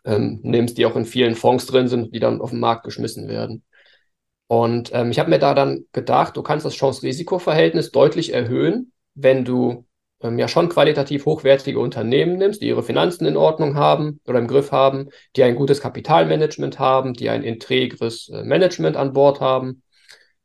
[0.05, 3.29] ähm, nimmst, die auch in vielen Fonds drin sind, die dann auf den Markt geschmissen
[3.29, 3.65] werden.
[4.53, 9.47] Und ähm, ich habe mir da dann gedacht, du kannst das Chance-Risiko-Verhältnis deutlich erhöhen, wenn
[9.47, 9.87] du
[10.21, 14.47] ähm, ja schon qualitativ hochwertige Unternehmen nimmst, die ihre Finanzen in Ordnung haben oder im
[14.47, 19.85] Griff haben, die ein gutes Kapitalmanagement haben, die ein integres äh, Management an Bord haben,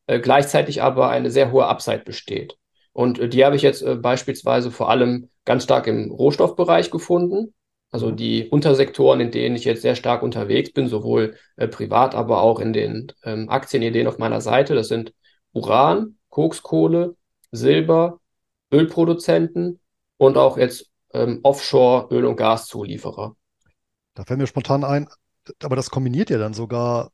[0.05, 2.55] äh, gleichzeitig aber eine sehr hohe Upside besteht.
[2.93, 7.53] Und äh, die habe ich jetzt äh, beispielsweise vor allem ganz stark im Rohstoffbereich gefunden.
[7.91, 8.11] Also Mhm.
[8.11, 12.59] die Untersektoren, in denen ich jetzt sehr stark unterwegs bin, sowohl äh, privat, aber auch
[12.59, 15.13] in den ähm, Aktienideen auf meiner Seite, das sind
[15.53, 17.15] Uran, Kokskohle,
[17.51, 18.19] Silber,
[18.71, 19.79] Ölproduzenten
[20.17, 23.35] und auch jetzt ähm, Offshore Öl- und Gaszulieferer.
[24.13, 25.07] Da fällt mir spontan ein,
[25.61, 27.11] aber das kombiniert ja dann sogar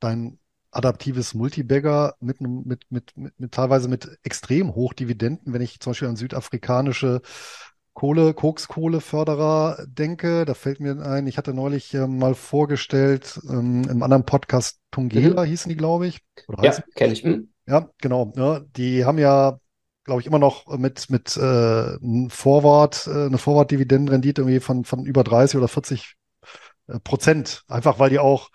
[0.00, 0.38] dein
[0.72, 6.08] adaptives Multibagger mit, mit, mit, mit teilweise mit extrem hoch Dividenden, wenn ich zum Beispiel
[6.08, 7.22] an südafrikanische
[8.00, 14.02] Kohle, Kokskohleförderer denke, da fällt mir ein, ich hatte neulich äh, mal vorgestellt, ähm, im
[14.02, 15.46] anderen Podcast Tungela Mhm.
[15.46, 16.20] hießen die, glaube ich.
[16.62, 17.24] Ja, kenne ich.
[17.24, 17.50] Mhm.
[17.66, 18.32] Ja, genau.
[18.34, 18.66] Ne?
[18.74, 19.58] Die haben ja,
[20.04, 21.98] glaube ich, immer noch mit, mit äh,
[22.30, 26.14] Vorwart, äh, eine Vorwart-Dividendenrendite irgendwie von, von über 30 oder 40
[26.86, 27.64] äh, Prozent.
[27.68, 28.48] Einfach weil die auch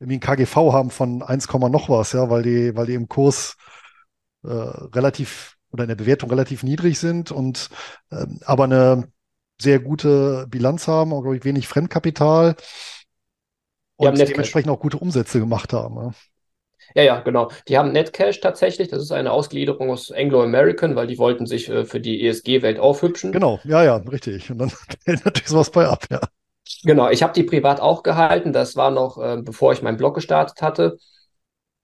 [0.00, 3.08] irgendwie ein KGV haben von 1, Komma noch was, ja, weil die, weil die im
[3.08, 3.58] Kurs
[4.42, 7.70] äh, relativ oder in der Bewertung relativ niedrig sind und
[8.10, 9.08] ähm, aber eine
[9.60, 12.56] sehr gute Bilanz haben, auch, glaube ich, wenig Fremdkapital
[13.96, 15.96] und dementsprechend auch gute Umsätze gemacht haben.
[15.96, 16.10] Ja.
[16.94, 17.50] Ja, ja, genau.
[17.68, 18.88] Die haben Netcash tatsächlich.
[18.88, 23.32] Das ist eine Ausgliederung aus Anglo-American, weil die wollten sich äh, für die ESG-Welt aufhübschen.
[23.32, 24.50] Genau, ja, ja, richtig.
[24.50, 24.70] Und dann
[25.04, 26.20] fällt natürlich sowas bei ab, ja.
[26.84, 28.52] Genau, ich habe die privat auch gehalten.
[28.52, 30.98] Das war noch, äh, bevor ich meinen Blog gestartet hatte.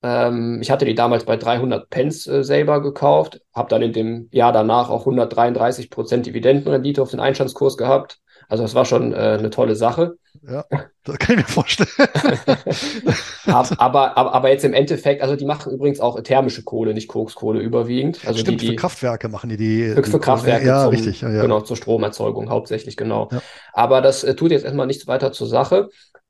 [0.02, 4.28] Ähm, ich hatte die damals bei 300 Pence äh, selber gekauft, habe dann in dem
[4.32, 8.18] Jahr danach auch 133 Prozent Dividendenrendite auf den Einstandskurs gehabt.
[8.48, 10.16] Also das war schon äh, eine tolle Sache.
[10.42, 10.64] Ja,
[11.04, 11.88] das kann ich mir vorstellen.
[13.46, 17.08] Ab- aber, aber, aber jetzt im Endeffekt, also die machen übrigens auch thermische Kohle, nicht
[17.08, 18.20] Kokskohle überwiegend.
[18.26, 20.90] Also Stimmt, die, für die Kraftwerke machen die die, für, die für Kraftwerke Ja, zum,
[20.92, 21.42] richtig, ja, ja.
[21.42, 23.28] genau, zur Stromerzeugung hauptsächlich, genau.
[23.30, 23.42] Ja.
[23.72, 25.88] Aber das äh, tut jetzt erstmal nichts weiter zur Sache.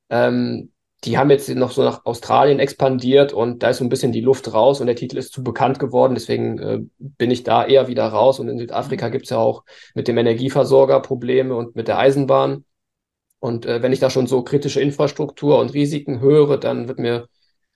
[0.09, 0.71] Ähm,
[1.05, 4.21] die haben jetzt noch so nach Australien expandiert und da ist so ein bisschen die
[4.21, 6.13] Luft raus und der Titel ist zu bekannt geworden.
[6.13, 8.39] Deswegen äh, bin ich da eher wieder raus.
[8.39, 9.63] Und in Südafrika gibt es ja auch
[9.95, 12.63] mit dem Energieversorger Probleme und mit der Eisenbahn.
[13.39, 17.27] Und äh, wenn ich da schon so kritische Infrastruktur und Risiken höre, dann wird mir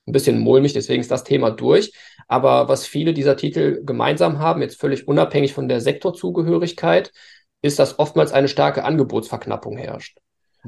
[0.06, 0.74] ein bisschen mulmig.
[0.74, 1.94] Deswegen ist das Thema durch.
[2.28, 7.12] Aber was viele dieser Titel gemeinsam haben, jetzt völlig unabhängig von der Sektorzugehörigkeit,
[7.62, 10.18] ist, dass oftmals eine starke Angebotsverknappung herrscht.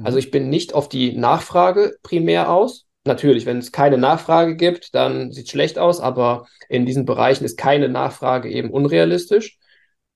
[0.02, 2.86] Also ich bin nicht auf die Nachfrage primär aus.
[3.04, 7.44] Natürlich, wenn es keine Nachfrage gibt, dann sieht es schlecht aus, aber in diesen Bereichen
[7.44, 9.58] ist keine Nachfrage eben unrealistisch.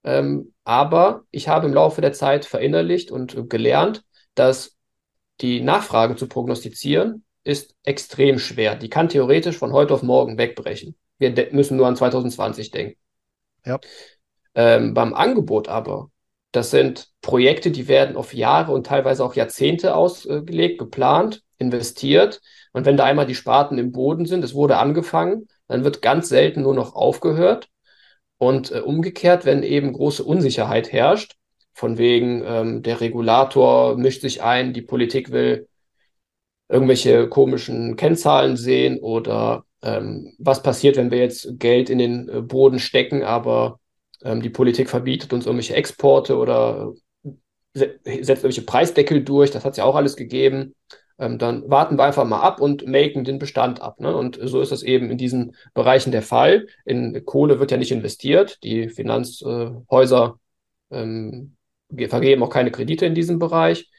[0.04, 4.76] Ähm, aber ich habe im Laufe der Zeit verinnerlicht und gelernt, dass
[5.40, 8.74] die Nachfrage zu prognostizieren ist extrem schwer.
[8.74, 10.96] Die kann theoretisch von heute auf morgen wegbrechen.
[11.18, 12.98] Wir müssen nur an 2020 denken.
[13.64, 13.78] Ja.
[14.54, 16.10] Ähm, beim Angebot aber,
[16.54, 22.40] das sind Projekte, die werden auf Jahre und teilweise auch Jahrzehnte ausgelegt, geplant, investiert.
[22.72, 26.28] Und wenn da einmal die Spaten im Boden sind, es wurde angefangen, dann wird ganz
[26.28, 27.68] selten nur noch aufgehört.
[28.38, 31.34] Und äh, umgekehrt, wenn eben große Unsicherheit herrscht,
[31.72, 35.66] von wegen ähm, der Regulator mischt sich ein, die Politik will
[36.68, 42.40] irgendwelche komischen Kennzahlen sehen oder ähm, was passiert, wenn wir jetzt Geld in den äh,
[42.42, 43.80] Boden stecken, aber
[44.24, 46.92] ähm, die Politik verbietet uns irgendwelche Exporte oder
[47.74, 50.74] se setzt irgendwelche Preisdeckel durch, das hat es ja auch alles gegeben.
[51.18, 54.00] Ähm, dann warten wir einfach mal ab und melken den Bestand ab.
[54.00, 54.16] Ne?
[54.16, 56.66] Und so ist das eben in diesen Bereichen der Fall.
[56.84, 58.58] In Kohle wird ja nicht investiert.
[58.64, 60.38] Die Finanzhäuser
[60.90, 61.56] ähm,
[61.90, 63.90] ge- vergeben auch keine Kredite in diesem Bereich.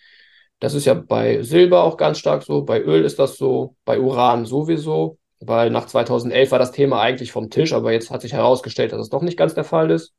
[0.60, 4.00] Das ist ja bei Silber auch ganz stark so, bei Öl ist das so, bei
[4.00, 8.34] Uran sowieso, weil nach 2011 war das Thema eigentlich vom Tisch, aber jetzt hat sich
[8.34, 10.14] herausgestellt, dass es doch nicht ganz der Fall ist.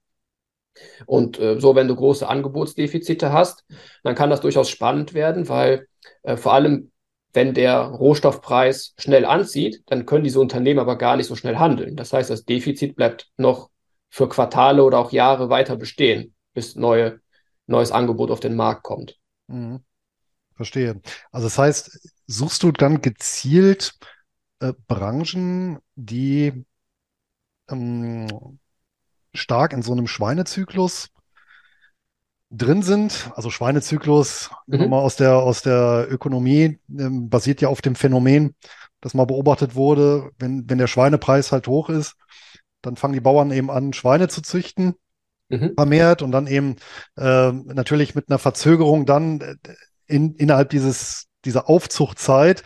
[1.06, 3.64] Und äh, so, wenn du große Angebotsdefizite hast,
[4.02, 5.88] dann kann das durchaus spannend werden, weil
[6.22, 6.92] äh, vor allem,
[7.32, 11.96] wenn der Rohstoffpreis schnell anzieht, dann können diese Unternehmen aber gar nicht so schnell handeln.
[11.96, 13.70] Das heißt, das Defizit bleibt noch
[14.10, 17.20] für Quartale oder auch Jahre weiter bestehen, bis neue,
[17.66, 19.18] neues Angebot auf den Markt kommt.
[19.48, 19.80] Mhm.
[20.54, 21.02] Verstehe.
[21.30, 23.92] Also das heißt, suchst du dann gezielt
[24.60, 26.64] äh, Branchen, die
[27.68, 28.58] ähm,
[29.34, 31.10] stark in so einem Schweinezyklus
[32.50, 33.30] drin sind?
[33.34, 34.78] Also Schweinezyklus, Mhm.
[34.78, 38.54] nochmal aus der, aus der Ökonomie, ähm, basiert ja auf dem Phänomen,
[39.00, 42.14] das mal beobachtet wurde, wenn, wenn der Schweinepreis halt hoch ist,
[42.82, 44.94] dann fangen die Bauern eben an, Schweine zu züchten
[45.48, 45.74] Mhm.
[45.76, 46.76] vermehrt und dann eben
[47.16, 49.56] ähm, natürlich mit einer Verzögerung dann äh,
[50.06, 52.64] in, innerhalb dieses, dieser Aufzuchtzeit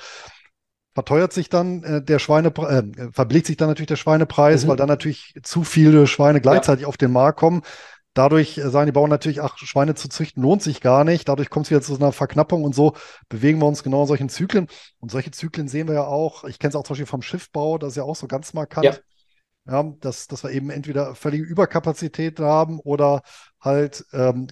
[1.00, 4.68] verteuert sich dann äh, der Schweinepreis, äh, verbilligt sich dann natürlich der Schweinepreis, Mhm.
[4.68, 7.62] weil dann natürlich zu viele Schweine gleichzeitig auf den Markt kommen.
[8.12, 11.26] Dadurch äh, sagen die Bauern natürlich, ach, Schweine zu züchten lohnt sich gar nicht.
[11.28, 12.94] Dadurch kommt es wieder zu einer Verknappung und so
[13.30, 14.66] bewegen wir uns genau in solchen Zyklen.
[14.98, 16.44] Und solche Zyklen sehen wir ja auch.
[16.44, 18.84] Ich kenne es auch zum Beispiel vom Schiffbau, das ist ja auch so ganz markant.
[18.84, 18.94] Ja.
[19.66, 23.22] Ja, dass, dass wir eben entweder völlige Überkapazität haben oder
[23.60, 24.48] halt ähm,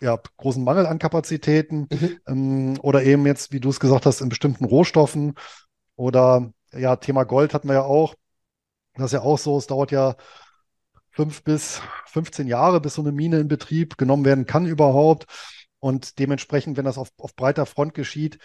[0.00, 2.18] ja, großen Mangel an Kapazitäten Mhm.
[2.26, 5.34] ähm, oder eben jetzt, wie du es gesagt hast, in bestimmten Rohstoffen
[5.96, 8.14] oder ja, Thema Gold hatten wir ja auch.
[8.94, 10.16] Das ist ja auch so, es dauert ja
[11.10, 15.26] fünf bis 15 Jahre, bis so eine Mine in Betrieb genommen werden kann überhaupt.
[15.78, 18.38] Und dementsprechend, wenn das auf, auf breiter Front geschieht,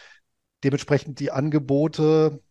[0.63, 2.41] dementsprechend die Angebote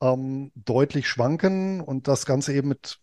[0.00, 3.00] ähm, deutlich schwanken und das Ganze eben mit,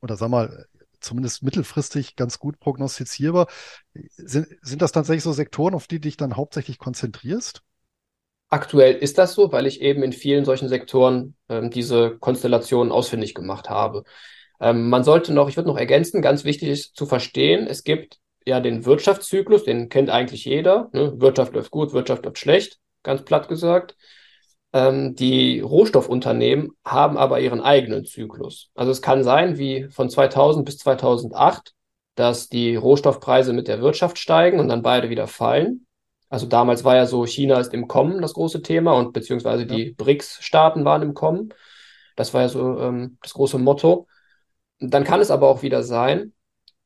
[0.00, 0.66] oder sag mal,
[1.00, 3.48] zumindest mittelfristig ganz gut prognostizierbar.
[4.16, 7.62] Sind, sind das tatsächlich so Sektoren, auf die dich dann hauptsächlich konzentrierst?
[8.54, 13.34] Aktuell ist das so, weil ich eben in vielen solchen Sektoren ähm, diese Konstellationen ausfindig
[13.34, 14.04] gemacht habe.
[14.60, 18.20] Ähm, man sollte noch, ich würde noch ergänzen, ganz wichtig ist zu verstehen, es gibt
[18.46, 20.88] ja den Wirtschaftszyklus, den kennt eigentlich jeder.
[20.92, 21.14] Ne?
[21.20, 23.96] Wirtschaft läuft gut, Wirtschaft läuft schlecht, ganz platt gesagt.
[24.72, 28.70] Ähm, die Rohstoffunternehmen haben aber ihren eigenen Zyklus.
[28.76, 31.72] Also es kann sein, wie von 2000 bis 2008,
[32.14, 35.83] dass die Rohstoffpreise mit der Wirtschaft steigen und dann beide wieder fallen.
[36.34, 39.68] Also damals war ja so, China ist im Kommen das große Thema und beziehungsweise ja.
[39.68, 41.54] die BRICS-Staaten waren im Kommen.
[42.16, 44.08] Das war ja so ähm, das große Motto.
[44.80, 46.32] Dann kann es aber auch wieder sein,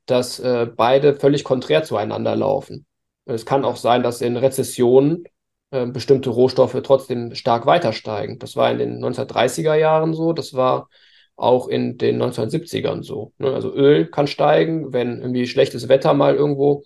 [0.04, 2.84] dass äh, beide völlig konträr zueinander laufen.
[3.24, 5.24] Es kann auch sein, dass in Rezessionen
[5.70, 8.38] äh, bestimmte Rohstoffe trotzdem stark weiter steigen.
[8.38, 10.90] Das war in den 1930er Jahren so, das war
[11.36, 13.32] auch in den 1970ern so.
[13.38, 13.54] Ne?
[13.54, 16.84] Also Öl kann steigen, wenn irgendwie schlechtes Wetter mal irgendwo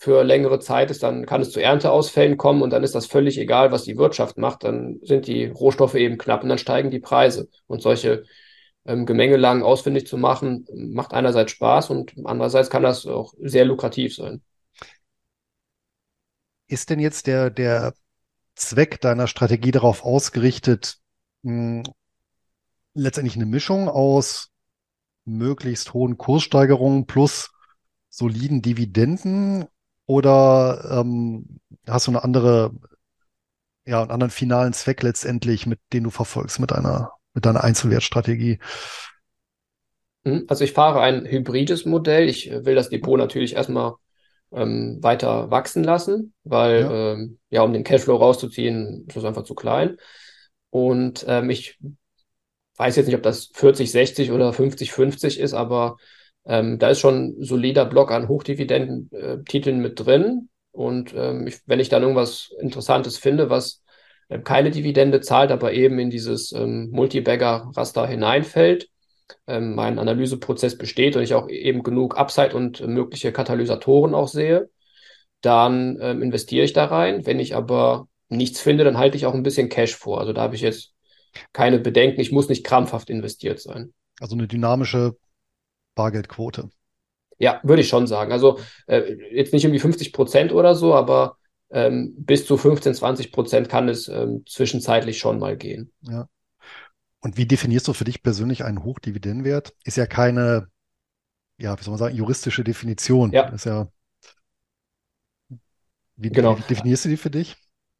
[0.00, 3.36] für längere Zeit ist, dann kann es zu Ernteausfällen kommen und dann ist das völlig
[3.36, 4.62] egal, was die Wirtschaft macht.
[4.62, 7.48] Dann sind die Rohstoffe eben knapp und dann steigen die Preise.
[7.66, 8.22] Und solche
[8.86, 14.14] ähm, Gemengelagen ausfindig zu machen, macht einerseits Spaß und andererseits kann das auch sehr lukrativ
[14.14, 14.40] sein.
[16.68, 17.92] Ist denn jetzt der, der
[18.54, 20.98] Zweck deiner Strategie darauf ausgerichtet,
[21.42, 21.94] mh, hm,
[22.94, 24.50] letztendlich eine Mischung aus
[25.24, 27.50] möglichst hohen Kurssteigerungen plus
[28.10, 29.66] soliden Dividenden
[30.08, 32.72] oder ähm, hast du eine andere,
[33.86, 38.58] ja, einen anderen finalen Zweck letztendlich, mit den du verfolgst mit einer, mit deiner Einzelwertstrategie?
[40.24, 42.26] Hm, also ich fahre ein hybrides Modell.
[42.26, 43.96] Ich will das Depot natürlich erstmal
[44.50, 47.12] ähm, weiter wachsen lassen, weil ja.
[47.12, 49.98] Ähm, ja, um den Cashflow rauszuziehen, ist das einfach zu klein.
[50.70, 51.78] Und ähm, ich
[52.76, 55.98] weiß jetzt nicht, ob das 40, 60 oder 50, 50 ist, aber
[56.48, 60.48] ähm, da ist schon ein solider Block an Hochdividenden-Titeln mit drin.
[60.72, 63.82] Und ähm, ich, wenn ich dann irgendwas Interessantes finde, was
[64.28, 68.88] äh, keine Dividende zahlt, aber eben in dieses ähm, Multibagger-Raster hineinfällt,
[69.46, 74.70] ähm, mein Analyseprozess besteht und ich auch eben genug Upside und mögliche Katalysatoren auch sehe,
[75.42, 77.26] dann ähm, investiere ich da rein.
[77.26, 80.18] Wenn ich aber nichts finde, dann halte ich auch ein bisschen Cash vor.
[80.18, 80.94] Also da habe ich jetzt
[81.52, 82.22] keine Bedenken.
[82.22, 83.92] Ich muss nicht krampfhaft investiert sein.
[84.18, 85.14] Also eine dynamische
[85.98, 86.70] Bargeldquote.
[87.38, 88.30] Ja, würde ich schon sagen.
[88.30, 91.38] Also äh, jetzt nicht irgendwie 50 Prozent oder so, aber
[91.70, 95.92] ähm, bis zu 15, 20 Prozent kann es ähm, zwischenzeitlich schon mal gehen.
[96.02, 96.28] Ja.
[97.20, 99.74] Und wie definierst du für dich persönlich einen Hochdividendenwert?
[99.84, 100.68] Ist ja keine,
[101.58, 103.32] ja, wie soll man sagen, juristische Definition.
[103.32, 103.48] Ja.
[103.48, 103.88] Ist ja,
[106.14, 106.56] wie, genau.
[106.58, 107.56] wie definierst du die für dich?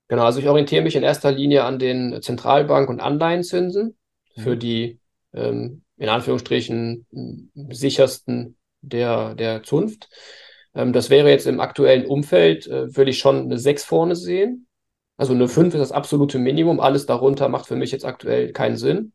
[0.07, 3.97] Genau, also ich orientiere mich in erster Linie an den Zentralbank- und Anleihenzinsen
[4.37, 4.61] für mhm.
[4.61, 5.01] die
[5.33, 7.07] ähm, in Anführungsstrichen
[7.71, 10.09] sichersten der, der Zunft.
[10.75, 14.67] Ähm, das wäre jetzt im aktuellen Umfeld, äh, würde ich schon eine 6 vorne sehen.
[15.17, 16.81] Also eine 5 ist das absolute Minimum.
[16.81, 19.13] Alles darunter macht für mich jetzt aktuell keinen Sinn.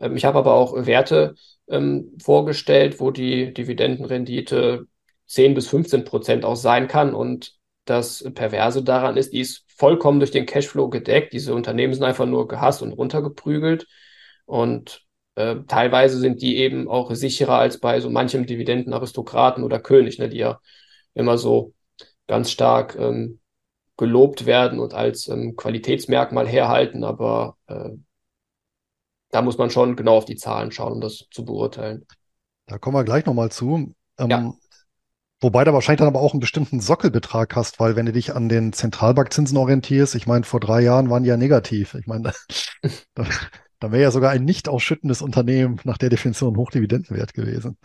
[0.00, 1.34] Ähm, ich habe aber auch Werte
[1.68, 4.86] ähm, vorgestellt, wo die Dividendenrendite
[5.26, 7.14] 10 bis 15 Prozent auch sein kann.
[7.14, 11.32] Und das Perverse daran ist, die ist vollkommen durch den Cashflow gedeckt.
[11.32, 13.86] Diese Unternehmen sind einfach nur gehasst und runtergeprügelt.
[14.46, 15.07] Und
[15.38, 20.28] äh, teilweise sind die eben auch sicherer als bei so manchem Dividendenaristokraten oder König, ne,
[20.28, 20.58] die ja
[21.14, 21.74] immer so
[22.26, 23.38] ganz stark ähm,
[23.96, 27.90] gelobt werden und als ähm, Qualitätsmerkmal herhalten, aber äh,
[29.30, 32.04] da muss man schon genau auf die Zahlen schauen, um das zu beurteilen.
[32.66, 33.94] Da kommen wir gleich nochmal zu.
[34.18, 34.52] Ähm, ja.
[35.40, 38.48] Wobei du wahrscheinlich dann aber auch einen bestimmten Sockelbetrag hast, weil wenn du dich an
[38.48, 41.94] den Zentralbankzinsen orientierst, ich meine, vor drei Jahren waren die ja negativ.
[41.94, 42.32] Ich meine,
[43.80, 47.76] da, da wäre ja sogar ein nicht ausschüttendes Unternehmen nach der Definition Hochdividendenwert gewesen.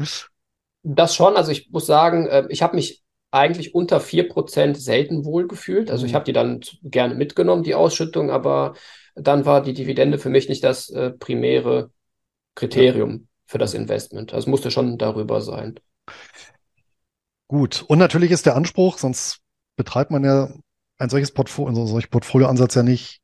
[0.84, 1.36] Das schon.
[1.36, 5.90] Also ich muss sagen, äh, ich habe mich eigentlich unter 4% selten wohlgefühlt.
[5.90, 6.10] Also mhm.
[6.10, 8.76] ich habe die dann gerne mitgenommen, die Ausschüttung, aber
[9.16, 11.92] dann war die Dividende für mich nicht das äh, primäre
[12.56, 13.20] Kriterium ja.
[13.48, 14.34] für das Investment.
[14.34, 15.80] Also es musste schon darüber sein.
[17.48, 17.84] Gut.
[17.88, 19.40] Und natürlich ist der Anspruch, sonst
[19.76, 20.54] betreibt man ja
[20.98, 23.23] ein solches Portfolio, so solch Portfolioansatz ja nicht,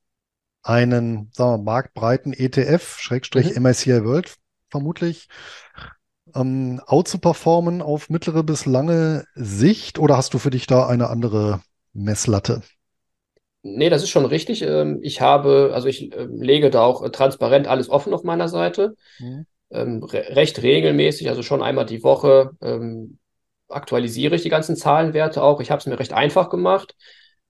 [0.62, 3.64] einen, sagen wir, marktbreiten ETF, Schrägstrich mhm.
[3.64, 4.36] MSCI World
[4.70, 5.28] vermutlich,
[6.36, 10.88] ähm, out zu performen auf mittlere bis lange Sicht oder hast du für dich da
[10.88, 11.62] eine andere
[11.93, 12.62] Messlatte?
[13.62, 14.62] Nee, das ist schon richtig.
[14.62, 18.95] Ähm, ich habe, also ich ähm, lege da auch transparent alles offen auf meiner Seite.
[19.20, 19.45] Mhm.
[19.72, 22.51] Ähm, recht regelmäßig, also schon einmal die Woche
[23.70, 25.62] aktualisiere ich die ganzen Zahlenwerte auch.
[25.62, 26.95] Ich habe es mir recht einfach gemacht.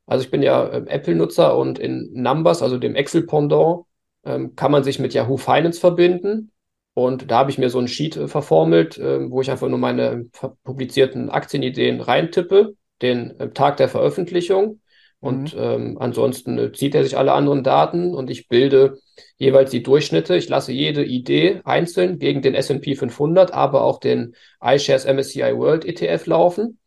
[0.10, 3.86] Also ich bin ja äh, Apple-Nutzer und in Numbers, also dem Excel-Pendant,
[4.26, 6.52] ähm, kann man sich mit Yahoo Finance verbinden
[6.96, 9.78] Und da habe ich mir so ein Sheet äh, verformelt, äh, wo ich einfach nur
[9.78, 10.26] meine
[10.64, 14.82] publizierten Aktienideen reintippe, den äh, Tag der Veröffentlichung.
[15.20, 15.62] Und mhm.
[15.62, 18.98] ähm, ansonsten äh, zieht er sich alle anderen Daten und ich bilde
[19.38, 20.36] jeweils die Durchschnitte.
[20.38, 25.86] Ich lasse jede Idee einzeln gegen den S&P 500, aber auch den iShares MSCI World
[25.86, 26.80] ETF laufen.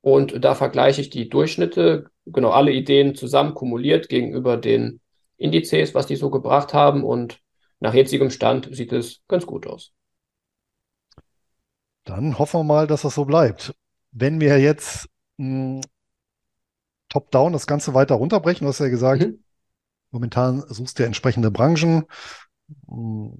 [0.00, 5.00] Und da vergleiche ich die Durchschnitte, genau alle Ideen zusammen kumuliert gegenüber den
[5.36, 7.04] Indizes, was die so gebracht haben.
[7.04, 7.40] Und
[7.80, 9.92] nach jetzigem Stand sieht es ganz gut aus.
[12.04, 13.74] Dann hoffen wir mal, dass das so bleibt.
[14.12, 15.08] Wenn wir jetzt
[15.38, 15.80] hm,
[17.08, 19.44] top-down das Ganze weiter runterbrechen, du hast ja gesagt, mhm.
[20.10, 22.04] momentan suchst du ja entsprechende Branchen,
[22.88, 23.38] hm,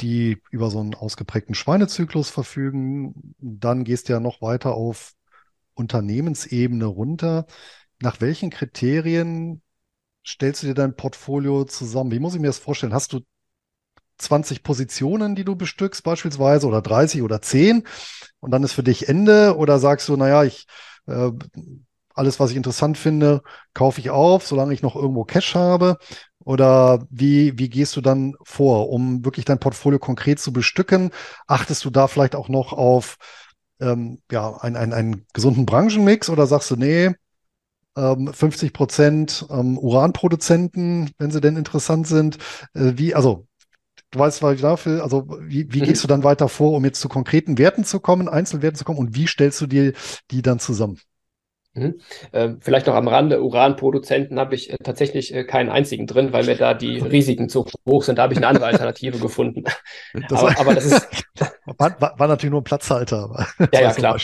[0.00, 3.34] die über so einen ausgeprägten Schweinezyklus verfügen.
[3.38, 5.12] Dann gehst du ja noch weiter auf
[5.74, 7.46] Unternehmensebene runter.
[8.02, 9.62] Nach welchen Kriterien
[10.26, 12.10] stellst du dir dein Portfolio zusammen?
[12.10, 12.94] Wie muss ich mir das vorstellen?
[12.94, 13.20] Hast du
[14.18, 17.84] 20 Positionen, die du bestückst beispielsweise oder 30 oder 10
[18.40, 20.66] und dann ist für dich Ende oder sagst du, naja, ich
[21.06, 21.30] äh,
[22.14, 23.42] alles, was ich interessant finde,
[23.74, 25.98] kaufe ich auf, solange ich noch irgendwo Cash habe?
[26.44, 31.10] Oder wie, wie gehst du dann vor, um wirklich dein Portfolio konkret zu bestücken?
[31.46, 33.16] Achtest du da vielleicht auch noch auf
[33.80, 37.12] ähm, ja, einen, einen, einen gesunden Branchenmix oder sagst du, nee,
[37.96, 42.38] ähm, 50 Prozent ähm, Uranproduzenten, wenn sie denn interessant sind?
[42.74, 43.46] Äh, wie, also
[44.10, 45.84] du weißt, was ich dafür, also wie, wie mhm.
[45.84, 48.98] gehst du dann weiter vor, um jetzt zu konkreten Werten zu kommen, Einzelwerten zu kommen
[48.98, 49.92] und wie stellst du dir
[50.30, 50.98] die dann zusammen?
[51.74, 52.00] Mhm.
[52.32, 56.44] Äh, vielleicht noch am Rande, Uranproduzenten habe ich äh, tatsächlich äh, keinen einzigen drin, weil
[56.44, 58.18] mir da die Risiken zu hoch sind.
[58.18, 59.64] Da habe ich eine andere Alternative gefunden.
[60.28, 61.08] Das aber, war, aber, das ist.
[61.78, 63.46] War, war, natürlich nur ein Platzhalter.
[63.72, 64.18] ja, ja, klar.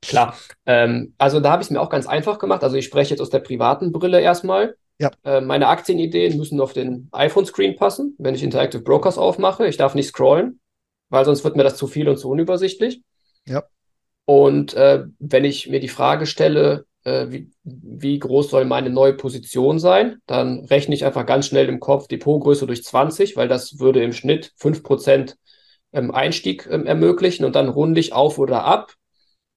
[0.00, 0.36] Klar.
[0.66, 2.64] Ähm, also da habe ich es mir auch ganz einfach gemacht.
[2.64, 4.74] Also ich spreche jetzt aus der privaten Brille erstmal.
[4.98, 5.10] Ja.
[5.22, 9.66] Äh, meine Aktienideen müssen auf den iPhone-Screen passen, wenn ich Interactive Brokers aufmache.
[9.66, 10.60] Ich darf nicht scrollen,
[11.10, 13.02] weil sonst wird mir das zu viel und zu unübersichtlich.
[13.46, 13.62] Ja.
[14.24, 19.14] Und äh, wenn ich mir die Frage stelle, äh, wie, wie groß soll meine neue
[19.14, 23.78] Position sein, dann rechne ich einfach ganz schnell im Kopf Depotgröße durch 20, weil das
[23.78, 25.36] würde im Schnitt 5%
[25.92, 28.94] ähm, Einstieg ähm, ermöglichen und dann runde ich auf oder ab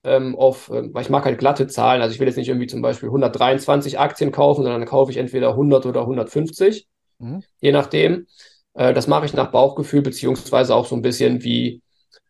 [0.06, 2.68] ähm, auf, ähm, weil ich mag halt glatte Zahlen, also ich will jetzt nicht irgendwie
[2.68, 6.88] zum Beispiel 123 Aktien kaufen, sondern dann kaufe ich entweder 100 oder 150,
[7.20, 7.44] mhm.
[7.60, 8.28] je nachdem.
[8.74, 11.82] Äh, das mache ich nach Bauchgefühl, beziehungsweise auch so ein bisschen, wie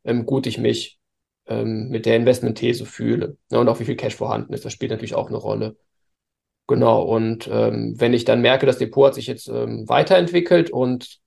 [0.05, 0.99] ähm, gut ich mich
[1.47, 3.37] ähm, mit der Investmentthese fühle.
[3.51, 4.65] Ja, und auch wie viel Cash vorhanden ist.
[4.65, 5.77] Das spielt natürlich auch eine Rolle.
[6.67, 7.03] Genau.
[7.03, 11.19] Und ähm, wenn ich dann merke, das Depot hat sich jetzt ähm, weiterentwickelt und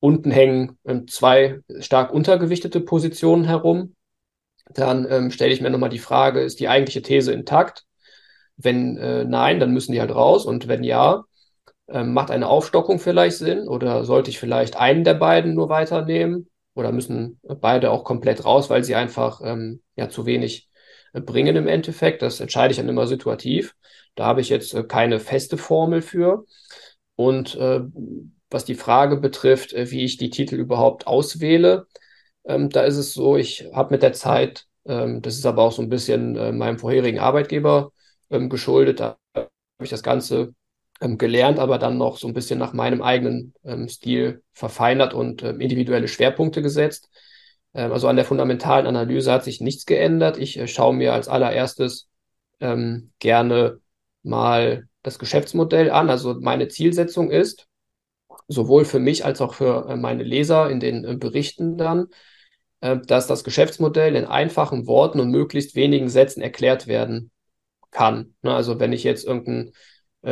[0.00, 3.94] unten hängen ähm, zwei stark untergewichtete Positionen herum,
[4.70, 7.84] dann ähm, stelle ich mir nochmal die Frage, ist die eigentliche These intakt?
[8.56, 10.46] Wenn äh, nein, dann müssen die halt raus.
[10.46, 11.24] Und wenn ja,
[11.88, 13.68] ähm, macht eine Aufstockung vielleicht Sinn?
[13.68, 16.48] Oder sollte ich vielleicht einen der beiden nur weiternehmen?
[16.76, 20.70] Oder müssen beide auch komplett raus, weil sie einfach ähm, ja zu wenig
[21.14, 22.22] äh, bringen im Endeffekt.
[22.22, 23.74] Das entscheide ich dann immer situativ.
[24.14, 26.44] Da habe ich jetzt äh, keine feste Formel für.
[27.16, 27.80] Und äh,
[28.50, 31.86] was die Frage betrifft, äh, wie ich die Titel überhaupt auswähle,
[32.44, 35.72] ähm, da ist es so, ich habe mit der Zeit, ähm, das ist aber auch
[35.72, 37.92] so ein bisschen äh, meinem vorherigen Arbeitgeber
[38.30, 39.50] ähm, geschuldet, da habe
[39.82, 40.54] ich das Ganze
[41.00, 45.42] ähm, gelernt, aber dann noch so ein bisschen nach meinem eigenen ähm, Stil verfeinert und
[45.42, 47.10] ähm, individuelle Schwerpunkte gesetzt.
[47.74, 50.38] Ähm, also an der fundamentalen Analyse hat sich nichts geändert.
[50.38, 52.08] Ich äh, schaue mir als allererstes
[52.60, 53.80] ähm, gerne
[54.22, 56.10] mal das Geschäftsmodell an.
[56.10, 57.68] Also meine Zielsetzung ist,
[58.48, 62.08] sowohl für mich als auch für äh, meine Leser in den äh, Berichten dann,
[62.80, 67.30] äh, dass das Geschäftsmodell in einfachen Worten und möglichst wenigen Sätzen erklärt werden
[67.90, 68.34] kann.
[68.42, 69.72] Ne, also wenn ich jetzt irgendein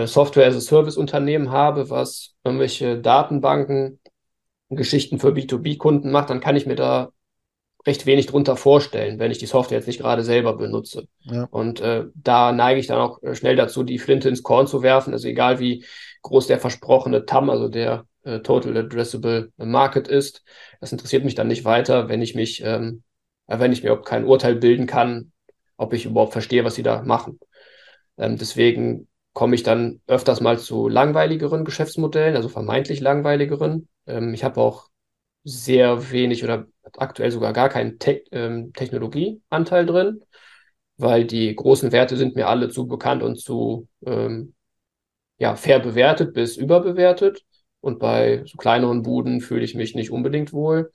[0.06, 4.00] Software-as-a-Service-Unternehmen habe, was irgendwelche Datenbanken,
[4.70, 7.10] Geschichten für B2B-Kunden macht, dann kann ich mir da
[7.86, 11.06] recht wenig drunter vorstellen, wenn ich die Software jetzt nicht gerade selber benutze.
[11.20, 11.44] Ja.
[11.50, 14.82] Und äh, da neige ich dann auch äh, schnell dazu, die Flinte ins Korn zu
[14.82, 15.12] werfen.
[15.12, 15.84] Also egal wie
[16.22, 20.42] groß der versprochene TAM, also der äh, Total Addressable Market ist,
[20.80, 23.02] das interessiert mich dann nicht weiter, wenn ich mich, ähm,
[23.46, 25.32] wenn ich mir überhaupt kein Urteil bilden kann,
[25.76, 27.38] ob ich überhaupt verstehe, was sie da machen.
[28.16, 33.88] Ähm, deswegen komme ich dann öfters mal zu langweiligeren Geschäftsmodellen, also vermeintlich langweiligeren.
[34.06, 34.88] Ähm, ich habe auch
[35.44, 36.66] sehr wenig oder
[36.96, 40.24] aktuell sogar gar keinen Te ähm, Technologieanteil drin,
[40.96, 44.54] weil die großen Werte sind mir alle zu bekannt und zu ähm,
[45.38, 47.42] ja, fair bewertet bis überbewertet.
[47.80, 50.90] Und bei so kleineren Buden fühle ich mich nicht unbedingt wohl.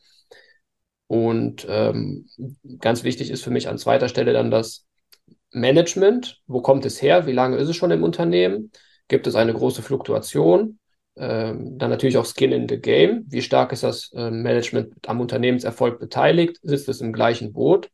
[1.08, 2.28] Und ähm,
[2.80, 4.86] ganz wichtig ist für mich an zweiter Stelle dann das
[5.52, 7.26] Management, wo kommt es her?
[7.26, 8.72] Wie lange ist es schon im Unternehmen?
[9.08, 10.80] Gibt es eine große Fluktuation?
[11.20, 13.26] ähm, dann natürlich auch Skin in the Game.
[13.28, 16.60] Wie stark ist das ähm, Management am Unternehmenserfolg beteiligt?
[16.64, 17.92] Sitzt es im gleichen Boot?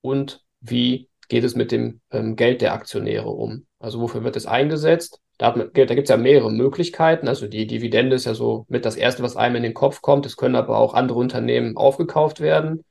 [0.00, 3.66] Und wie geht es mit dem ähm, Geld der Aktionäre um?
[3.78, 5.20] Also wofür wird es eingesetzt?
[5.38, 7.28] Da, da gibt es ja mehrere Möglichkeiten.
[7.28, 10.24] Also die Dividende ist ja so mit das Erste, was einem in den Kopf kommt.
[10.24, 12.82] Es können aber auch andere Unternehmen aufgekauft werden.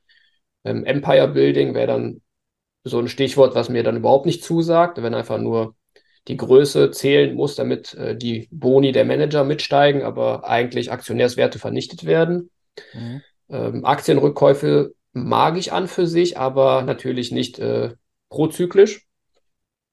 [0.64, 2.22] Ähm, Empire Building wäre dann
[2.84, 5.74] so ein Stichwort, was mir dann überhaupt nicht zusagt, wenn einfach nur
[6.28, 12.04] die Größe zählen muss, damit äh, die Boni der Manager mitsteigen, aber eigentlich Aktionärswerte vernichtet
[12.04, 12.50] werden.
[12.94, 13.22] Mhm.
[13.48, 17.94] Ähm, Aktienrückkäufe mag ich an für sich, aber natürlich nicht äh,
[18.28, 19.06] prozyklisch.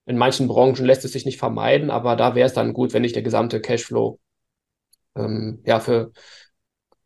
[0.05, 3.01] In manchen Branchen lässt es sich nicht vermeiden, aber da wäre es dann gut, wenn
[3.01, 4.19] nicht der gesamte Cashflow
[5.15, 6.11] ähm, ja, für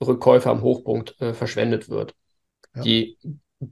[0.01, 2.13] Rückkäufe am Hochpunkt äh, verschwendet wird.
[2.75, 2.81] Ja.
[2.81, 3.17] Die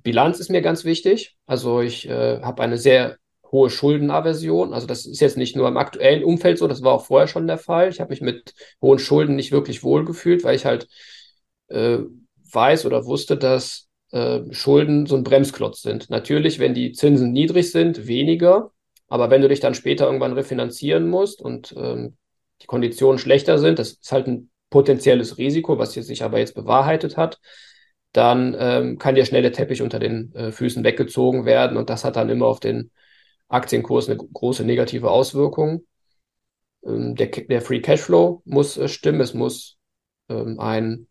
[0.04, 1.36] Bilanz ist mir ganz wichtig.
[1.46, 3.18] Also ich äh, habe eine sehr
[3.52, 4.74] hohe Schuldenaversion.
[4.74, 7.48] Also das ist jetzt nicht nur im aktuellen Umfeld so, das war auch vorher schon
[7.48, 7.90] der Fall.
[7.90, 10.88] Ich habe mich mit hohen Schulden nicht wirklich wohlgefühlt, weil ich halt
[11.68, 12.00] äh,
[12.52, 16.10] weiß oder wusste, dass äh, Schulden so ein Bremsklotz sind.
[16.10, 18.72] Natürlich, wenn die Zinsen niedrig sind, weniger.
[19.08, 22.16] Aber wenn du dich dann später irgendwann refinanzieren musst und ähm,
[22.62, 27.18] die Konditionen schlechter sind, das ist halt ein potenzielles Risiko, was sich aber jetzt bewahrheitet
[27.18, 27.40] hat,
[28.14, 32.04] dann ähm, kann dir schnell der Teppich unter den äh, Füßen weggezogen werden und das
[32.04, 32.92] hat dann immer auf den
[33.48, 35.86] Aktienkurs eine große negative Auswirkung.
[36.86, 39.78] Ähm, der, der Free Cashflow muss äh, stimmen, es muss
[40.30, 41.08] ähm, ein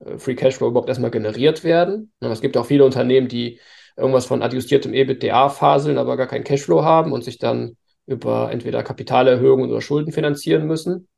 [0.00, 2.12] äh, Free Cashflow überhaupt erstmal generiert werden.
[2.20, 3.60] Und es gibt auch viele Unternehmen, die
[3.96, 7.76] irgendwas von adjustiertem EBITDA faseln, aber gar keinen Cashflow haben und sich dann
[8.06, 11.08] über entweder Kapitalerhöhungen oder Schulden finanzieren müssen.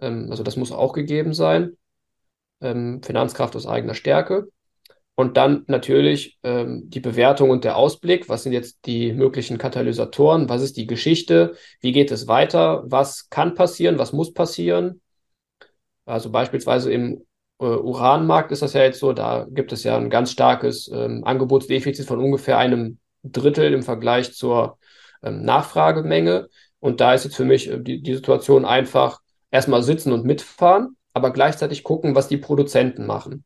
[0.00, 1.76] Ähm, also das muss auch gegeben sein.
[2.64, 4.48] Ähm, Finanzkraft aus eigener Stärke.
[5.16, 8.28] Und dann natürlich ähm, die Bewertung und der Ausblick.
[8.28, 10.48] Was sind jetzt die möglichen Katalysatoren?
[10.48, 11.54] Was ist die Geschichte?
[11.80, 12.82] Wie geht es weiter?
[12.86, 13.98] Was kann passieren?
[13.98, 15.00] Was muss passieren?
[16.04, 17.24] Also beispielsweise im
[17.60, 21.22] äh, Uranmarkt ist das ja jetzt so, da gibt es ja ein ganz starkes ähm,
[21.24, 24.78] Angebotsdefizit von ungefähr einem Drittel im Vergleich zur
[25.22, 26.48] ähm, Nachfragemenge.
[26.80, 30.96] Und da ist jetzt für mich äh, die, die Situation einfach erstmal sitzen und mitfahren,
[31.14, 33.44] aber gleichzeitig gucken, was die Produzenten machen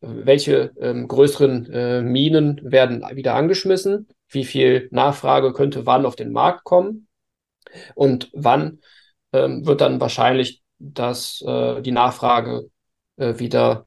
[0.00, 6.32] welche ähm, größeren äh, Minen werden wieder angeschmissen, wie viel Nachfrage könnte wann auf den
[6.32, 7.08] Markt kommen
[7.94, 8.80] und wann
[9.32, 12.68] ähm, wird dann wahrscheinlich dass äh, die Nachfrage
[13.16, 13.86] äh, wieder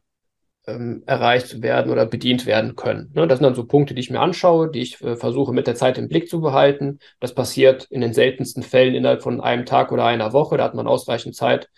[0.66, 3.12] ähm, erreicht werden oder bedient werden können.
[3.14, 3.28] Ne?
[3.28, 5.76] Das sind dann so Punkte, die ich mir anschaue, die ich äh, versuche mit der
[5.76, 7.00] Zeit im Blick zu behalten.
[7.20, 10.58] Das passiert in den seltensten Fällen innerhalb von einem Tag oder einer Woche.
[10.58, 11.70] Da hat man ausreichend Zeit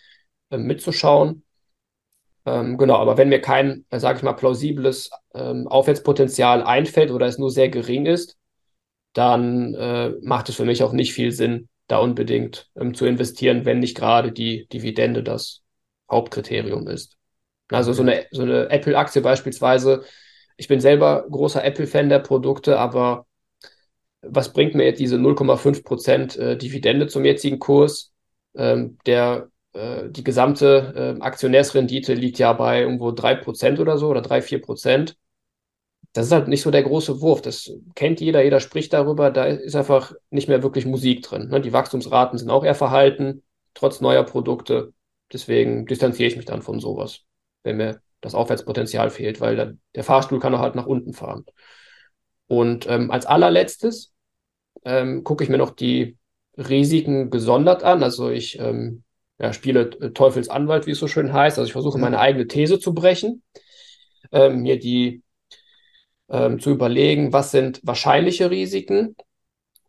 [0.58, 1.44] mitzuschauen.
[2.46, 7.28] Ähm, genau, aber wenn mir kein, äh, sage ich mal, plausibles ähm, Aufwärtspotenzial einfällt oder
[7.28, 8.38] es nur sehr gering ist,
[9.14, 13.66] dann äh, macht es für mich auch nicht viel Sinn, da unbedingt ähm, zu investieren,
[13.66, 15.62] wenn nicht gerade die Dividende das
[16.10, 17.18] Hauptkriterium ist.
[17.70, 20.04] Also so eine, so eine Apple-Aktie beispielsweise,
[20.58, 23.26] ich bin selber großer Apple-Fan der Produkte, aber
[24.22, 28.12] was bringt mir jetzt diese 0,5 Prozent äh, Dividende zum jetzigen Kurs?
[28.56, 34.22] Ähm, der äh, die gesamte äh, Aktionärsrendite liegt ja bei irgendwo 3% oder so oder
[34.22, 35.18] 3, 4%.
[36.14, 37.42] Das ist halt nicht so der große Wurf.
[37.42, 39.30] Das kennt jeder, jeder spricht darüber.
[39.32, 41.50] Da ist einfach nicht mehr wirklich Musik drin.
[41.50, 41.62] Ne?
[41.62, 43.44] Die Wachstumsraten sind auch eher verhalten,
[43.76, 44.94] trotz neuer Produkte.
[45.32, 47.22] Deswegen distanziere ich mich dann von sowas,
[47.64, 51.46] wenn mir das Aufwärtspotenzial fehlt, weil der, der Fahrstuhl kann auch halt nach unten fahren.
[52.48, 54.12] Und ähm, als allerletztes
[54.84, 56.18] ähm, gucke ich mir noch die
[56.58, 58.02] Risiken gesondert an.
[58.02, 59.04] Also ich ähm,
[59.40, 61.58] ja, spiele äh, Teufels Anwalt, wie es so schön heißt.
[61.58, 63.44] Also ich versuche meine eigene These zu brechen,
[64.32, 65.24] ähm, mir die
[66.30, 69.16] ähm, zu überlegen, was sind wahrscheinliche Risiken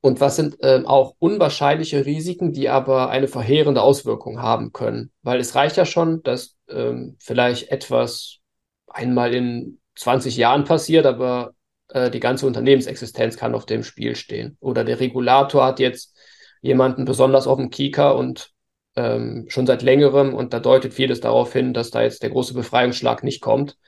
[0.00, 5.12] und was sind ähm, auch unwahrscheinliche Risiken, die aber eine verheerende Auswirkung haben können.
[5.22, 8.38] Weil es reicht ja schon, dass ähm, vielleicht etwas
[8.86, 11.52] einmal in 20 Jahren passiert, aber
[11.88, 14.56] äh, die ganze Unternehmensexistenz kann auf dem Spiel stehen.
[14.60, 16.16] Oder der Regulator hat jetzt
[16.62, 18.52] jemanden besonders auf dem Kieker und
[19.00, 22.52] ähm, schon seit längerem und da deutet vieles darauf hin, dass da jetzt der große
[22.52, 23.78] Befreiungsschlag nicht kommt,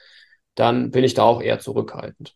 [0.55, 2.35] dann bin ich da auch eher zurückhaltend.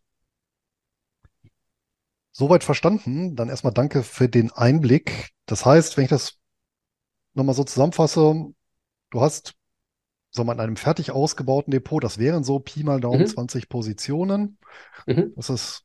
[2.32, 3.34] Soweit verstanden.
[3.34, 5.30] Dann erstmal danke für den Einblick.
[5.46, 6.34] Das heißt, wenn ich das
[7.32, 8.52] nochmal so zusammenfasse,
[9.10, 9.54] du hast
[10.30, 13.26] so mal in einem fertig ausgebauten Depot, das wären so Pi mal Daumen mhm.
[13.26, 14.58] 20 Positionen.
[15.06, 15.32] Mhm.
[15.34, 15.84] Das ist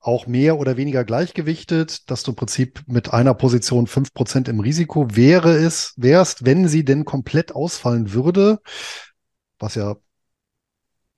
[0.00, 4.60] auch mehr oder weniger gleichgewichtet, dass du im Prinzip mit einer Position fünf Prozent im
[4.60, 8.60] Risiko wäre es, wärst, wenn sie denn komplett ausfallen würde,
[9.58, 9.96] was ja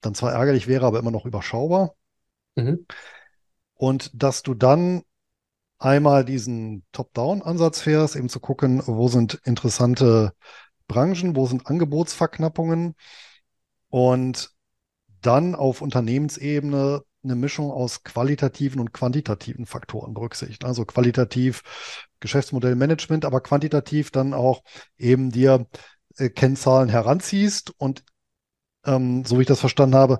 [0.01, 1.95] dann zwar ärgerlich wäre, aber immer noch überschaubar.
[2.57, 2.87] Mhm.
[3.75, 5.03] Und dass du dann
[5.79, 10.33] einmal diesen Top-Down-Ansatz fährst, eben zu gucken, wo sind interessante
[10.89, 12.95] Branchen, wo sind Angebotsverknappungen
[13.89, 14.51] und
[15.21, 20.67] dann auf Unternehmensebene eine Mischung aus qualitativen und quantitativen Faktoren berücksichtigen.
[20.67, 21.63] Also qualitativ
[22.21, 24.63] Geschäftsmodellmanagement, aber quantitativ dann auch
[24.97, 25.67] eben dir
[26.17, 28.05] äh, Kennzahlen heranziehst und
[28.85, 30.19] ähm, so wie ich das verstanden habe,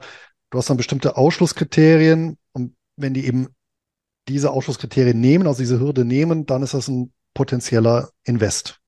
[0.51, 3.49] du hast dann bestimmte Ausschlusskriterien und wenn die eben
[4.29, 8.81] diese Ausschlusskriterien nehmen, also diese Hürde nehmen, dann ist das ein potenzieller Invest.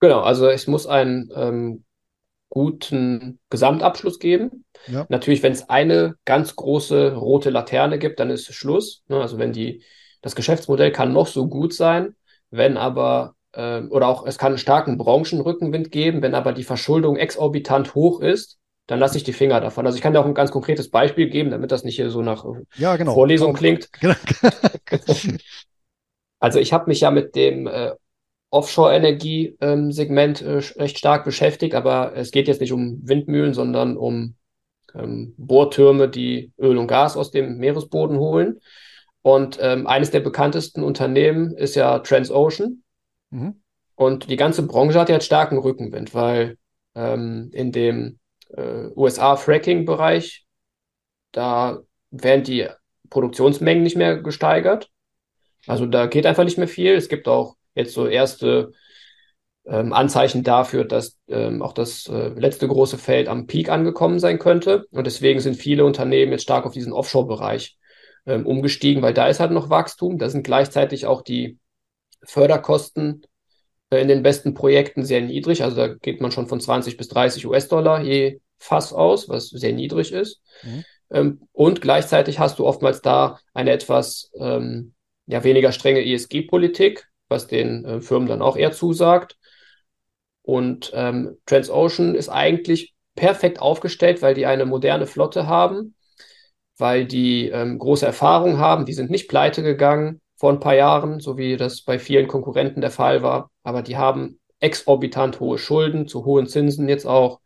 [0.00, 1.84] Genau, also es muss einen ähm,
[2.52, 4.66] guten Gesamtabschluss geben.
[4.86, 5.06] Ja.
[5.08, 9.02] Natürlich, wenn es eine ganz große rote Laterne gibt, dann ist Schluss.
[9.08, 9.18] Ne?
[9.18, 9.82] Also wenn die,
[10.20, 12.14] das Geschäftsmodell kann noch so gut sein,
[12.50, 17.16] wenn aber, äh, oder auch es kann einen starken Branchenrückenwind geben, wenn aber die Verschuldung
[17.16, 19.86] exorbitant hoch ist, dann lasse ich die Finger davon.
[19.86, 22.20] Also ich kann dir auch ein ganz konkretes Beispiel geben, damit das nicht hier so
[22.20, 22.44] nach
[22.76, 23.14] ja, genau.
[23.14, 23.88] Vorlesung klingt.
[26.38, 27.92] also ich habe mich ja mit dem äh,
[28.52, 34.34] Offshore-Energie-Segment äh, recht stark beschäftigt, aber es geht jetzt nicht um Windmühlen, sondern um
[34.94, 38.60] ähm, Bohrtürme, die Öl und Gas aus dem Meeresboden holen.
[39.22, 42.82] Und ähm, eines der bekanntesten Unternehmen ist ja Transocean.
[43.30, 43.62] Mhm.
[43.94, 46.58] Und die ganze Branche hat jetzt starken Rückenwind, weil
[46.94, 48.18] ähm, in dem
[48.50, 50.44] äh, USA-Fracking-Bereich,
[51.30, 51.80] da
[52.10, 52.68] werden die
[53.08, 54.90] Produktionsmengen nicht mehr gesteigert.
[55.66, 56.92] Also da geht einfach nicht mehr viel.
[56.92, 58.72] Es gibt auch jetzt so erste
[59.64, 64.38] ähm, Anzeichen dafür, dass ähm, auch das äh, letzte große Feld am Peak angekommen sein
[64.38, 64.86] könnte.
[64.90, 67.78] Und deswegen sind viele Unternehmen jetzt stark auf diesen Offshore-Bereich
[68.26, 70.18] ähm, umgestiegen, weil da ist halt noch Wachstum.
[70.18, 71.58] Da sind gleichzeitig auch die
[72.24, 73.22] Förderkosten
[73.90, 75.62] äh, in den besten Projekten sehr niedrig.
[75.62, 79.72] Also da geht man schon von 20 bis 30 US-Dollar je Fass aus, was sehr
[79.72, 80.40] niedrig ist.
[80.62, 80.84] Mhm.
[81.10, 84.94] Ähm, und gleichzeitig hast du oftmals da eine etwas ähm,
[85.26, 89.36] ja, weniger strenge ESG-Politik, was den äh, Firmen dann auch eher zusagt.
[90.42, 95.94] Und ähm, Transocean ist eigentlich perfekt aufgestellt, weil die eine moderne Flotte haben,
[96.78, 98.84] weil die ähm, große Erfahrung haben.
[98.86, 102.80] Die sind nicht pleite gegangen vor ein paar Jahren, so wie das bei vielen Konkurrenten
[102.80, 103.50] der Fall war.
[103.62, 107.40] Aber die haben exorbitant hohe Schulden, zu hohen Zinsen jetzt auch.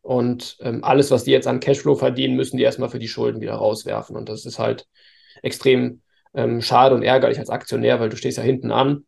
[0.00, 3.40] Und ähm, alles, was die jetzt an Cashflow verdienen, müssen die erstmal für die Schulden
[3.40, 4.16] wieder rauswerfen.
[4.16, 4.86] Und das ist halt
[5.42, 6.02] extrem
[6.34, 9.04] ähm, schade und ärgerlich als Aktionär, weil du stehst ja hinten an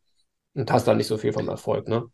[0.54, 2.04] und hast dann nicht so viel vom Erfolg, ne?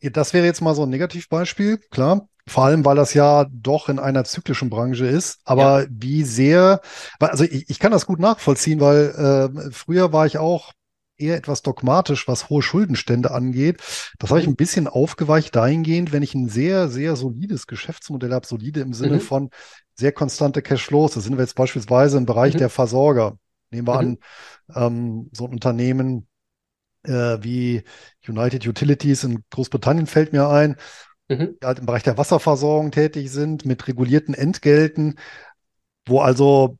[0.00, 2.28] Das wäre jetzt mal so ein Negativbeispiel, klar.
[2.46, 5.40] Vor allem, weil das ja doch in einer zyklischen Branche ist.
[5.44, 5.88] Aber ja.
[5.90, 6.80] wie sehr,
[7.20, 10.72] also ich, ich, kann das gut nachvollziehen, weil äh, früher war ich auch
[11.16, 13.80] eher etwas dogmatisch, was hohe Schuldenstände angeht.
[14.18, 18.46] Das habe ich ein bisschen aufgeweicht dahingehend, wenn ich ein sehr, sehr solides Geschäftsmodell habe,
[18.46, 19.20] solide im Sinne mhm.
[19.20, 19.50] von
[19.94, 21.14] sehr konstante Cashflows.
[21.14, 22.58] Da sind wir jetzt beispielsweise im Bereich mhm.
[22.58, 23.38] der Versorger.
[23.70, 24.74] Nehmen wir an, mhm.
[24.74, 26.26] ähm, so ein Unternehmen,
[27.10, 27.82] wie
[28.26, 30.76] United Utilities in Großbritannien fällt mir ein,
[31.28, 31.56] mhm.
[31.60, 35.16] die halt im Bereich der Wasserversorgung tätig sind, mit regulierten Entgelten,
[36.06, 36.78] wo also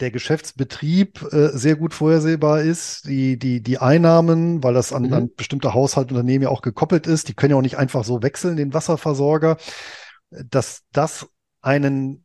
[0.00, 5.12] der Geschäftsbetrieb äh, sehr gut vorhersehbar ist, die, die, die Einnahmen, weil das an, mhm.
[5.12, 8.56] an bestimmte Haushaltunternehmen ja auch gekoppelt ist, die können ja auch nicht einfach so wechseln,
[8.56, 9.58] den Wasserversorger,
[10.30, 11.28] dass das
[11.60, 12.24] einen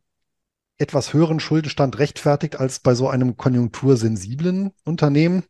[0.78, 5.44] etwas höheren Schuldenstand rechtfertigt als bei so einem konjunktursensiblen Unternehmen?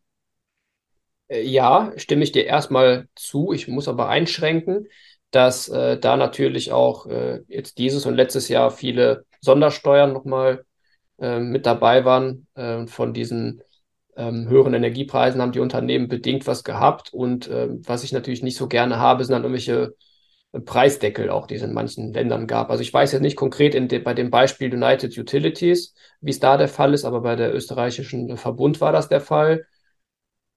[1.29, 3.53] Äh, ja, stimme ich dir erstmal zu.
[3.53, 4.89] Ich muss aber einschränken,
[5.31, 10.65] dass äh, da natürlich auch äh, jetzt dieses und letztes Jahr viele Sondersteuern nochmal
[11.21, 12.47] äh, mit dabei waren.
[12.55, 13.63] Äh, von diesen
[14.17, 17.13] ähm, höheren Energiepreisen haben die Unternehmen bedingt was gehabt.
[17.13, 19.95] Und äh, was ich natürlich nicht so gerne habe, sind dann irgendwelche
[20.65, 22.71] Preisdeckel auch, die es in manchen Ländern gab.
[22.71, 26.57] Also ich weiß jetzt nicht konkret de bei dem Beispiel United Utilities, wie es da
[26.57, 29.67] der Fall ist, aber bei der österreichischen Verbund war das der Fall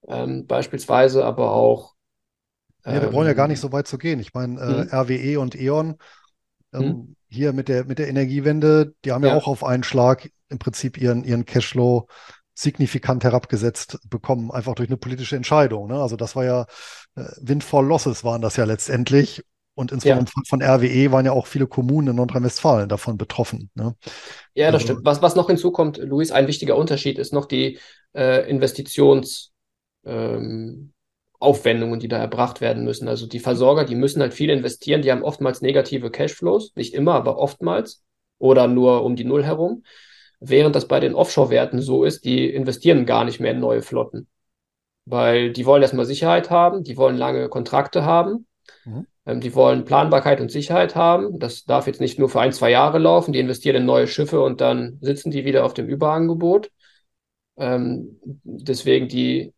[0.08, 1.94] ähm, beispielsweise, aber auch.
[2.84, 4.20] Ähm, ja, wir wollen ja gar nicht ähm, so weit zu gehen.
[4.20, 4.98] Ich meine, äh, hm.
[4.98, 5.96] RWE und E.ON
[6.72, 7.16] ähm, hm.
[7.28, 9.30] hier mit der, mit der Energiewende, die haben ja.
[9.30, 12.08] ja auch auf einen Schlag im Prinzip ihren, ihren Cashflow
[12.54, 15.88] signifikant herabgesetzt bekommen, einfach durch eine politische Entscheidung.
[15.88, 16.00] Ne?
[16.00, 16.66] Also das war ja
[17.16, 19.42] äh, Windfall Losses waren das ja letztendlich.
[19.74, 20.32] Und insbesondere ja.
[20.32, 23.70] von, von, RWE waren ja auch viele Kommunen in Nordrhein-Westfalen davon betroffen.
[23.74, 23.94] Ne?
[24.52, 25.06] Ja, das also, stimmt.
[25.06, 27.78] Was, was noch hinzukommt, Luis, ein wichtiger Unterschied ist noch die
[28.12, 29.49] äh, Investitions-
[30.04, 30.92] ähm,
[31.40, 33.08] Aufwendungen, die da erbracht werden müssen.
[33.08, 37.14] Also die Versorger, die müssen halt viel investieren, die haben oftmals negative Cashflows, nicht immer,
[37.14, 38.04] aber oftmals
[38.38, 39.82] oder nur um die Null herum.
[40.38, 44.28] Während das bei den Offshore-Werten so ist, die investieren gar nicht mehr in neue Flotten.
[45.06, 48.46] Weil die wollen erstmal Sicherheit haben, die wollen lange Kontrakte haben,
[48.84, 49.06] mhm.
[49.26, 51.38] ähm, die wollen Planbarkeit und Sicherheit haben.
[51.38, 54.40] Das darf jetzt nicht nur für ein, zwei Jahre laufen, die investieren in neue Schiffe
[54.42, 56.70] und dann sitzen die wieder auf dem Überangebot.
[57.56, 59.52] Ähm, deswegen die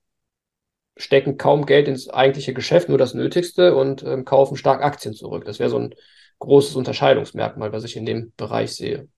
[1.03, 5.45] stecken kaum Geld ins eigentliche Geschäft, nur das Nötigste und ähm, kaufen stark Aktien zurück.
[5.45, 5.95] Das wäre so ein
[6.39, 9.09] großes Unterscheidungsmerkmal, was ich in dem Bereich sehe.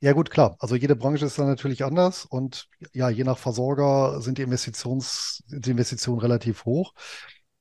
[0.00, 0.56] Ja, gut, klar.
[0.58, 5.42] Also jede Branche ist dann natürlich anders und ja, je nach Versorger sind die Investitions,
[5.48, 6.92] die Investitionen relativ hoch.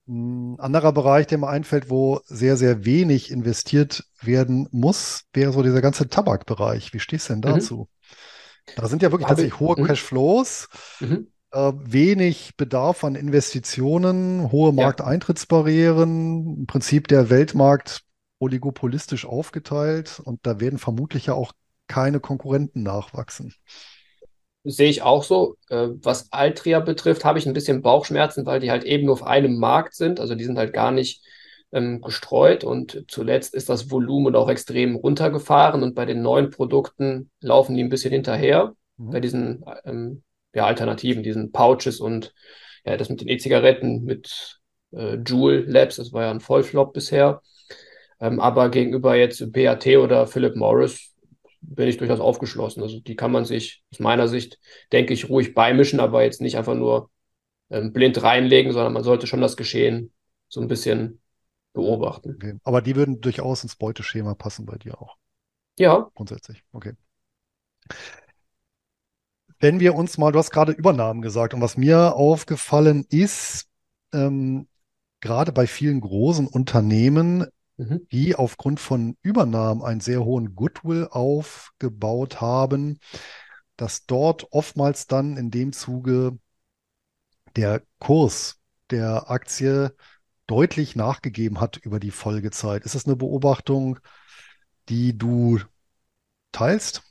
[0.08, 5.62] Ein anderer Bereich, der mir einfällt, wo sehr, sehr wenig investiert werden muss, wäre so
[5.62, 6.94] dieser ganze Tabakbereich.
[6.94, 7.56] Wie stehst du denn mhm.
[7.56, 7.78] dazu?
[7.78, 8.72] Mhm.
[8.76, 9.86] Da sind ja wirklich tatsächlich hohe mhm.
[9.86, 10.68] Cashflows,
[11.00, 11.28] mhm.
[11.52, 18.02] Äh, wenig Bedarf an Investitionen, hohe Markteintrittsbarrieren, im Prinzip der Weltmarkt
[18.40, 21.54] oligopolistisch aufgeteilt und da werden vermutlich ja auch
[21.88, 23.54] keine Konkurrenten nachwachsen.
[24.64, 25.58] Sehe ich auch so.
[25.70, 29.24] Äh, was Altria betrifft, habe ich ein bisschen Bauchschmerzen, weil die halt eben nur auf
[29.24, 30.20] einem Markt sind.
[30.20, 31.24] Also die sind halt gar nicht
[31.72, 37.32] ähm, gestreut und zuletzt ist das Volumen auch extrem runtergefahren und bei den neuen Produkten
[37.40, 38.74] laufen die ein bisschen hinterher.
[38.98, 39.12] Mhm.
[39.12, 40.24] Bei diesen ähm,
[40.54, 42.34] ja, Alternativen, diesen Pouches und
[42.86, 44.60] ja, das mit den E-Zigaretten mit
[44.92, 47.42] äh, Juul Labs, das war ja ein Vollflop bisher.
[48.20, 51.14] Ähm, aber gegenüber jetzt BAT oder Philip Morris
[51.62, 52.82] bin ich durchaus aufgeschlossen.
[52.84, 54.60] Also die kann man sich aus meiner Sicht,
[54.92, 57.10] denke ich, ruhig beimischen, aber jetzt nicht einfach nur
[57.70, 60.12] ähm, blind reinlegen, sondern man sollte schon das Geschehen
[60.50, 61.22] so ein bisschen
[61.74, 62.36] beobachten.
[62.36, 62.60] Okay.
[62.64, 65.18] Aber die würden durchaus ins Beuteschema passen bei dir auch.
[65.80, 66.10] Ja.
[66.16, 66.94] Grundsätzlich, okay.
[69.62, 73.68] Wenn wir uns mal, du hast gerade Übernahmen gesagt, und was mir aufgefallen ist,
[74.12, 74.68] ähm,
[75.22, 77.46] gerade bei vielen großen Unternehmen
[77.82, 78.08] Mhm.
[78.12, 83.00] die aufgrund von Übernahmen einen sehr hohen Goodwill aufgebaut haben,
[83.76, 86.38] dass dort oftmals dann in dem Zuge
[87.56, 88.60] der Kurs
[88.92, 89.96] der Aktie
[90.46, 92.84] deutlich nachgegeben hat über die Folgezeit.
[92.84, 94.00] Ist das eine Beobachtung,
[94.90, 95.60] die du
[96.52, 97.02] teilst?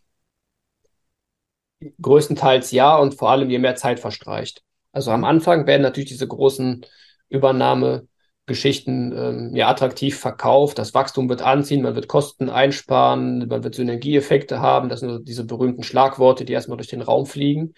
[2.01, 4.62] Größtenteils ja und vor allem je mehr Zeit verstreicht.
[4.93, 6.85] Also am Anfang werden natürlich diese großen
[7.28, 8.09] Übernahme
[8.47, 10.78] Geschichten ähm, ja, attraktiv verkauft.
[10.78, 14.89] Das Wachstum wird anziehen, man wird Kosten einsparen, man wird Synergieeffekte haben.
[14.89, 17.74] Das sind diese berühmten Schlagworte, die erstmal durch den Raum fliegen.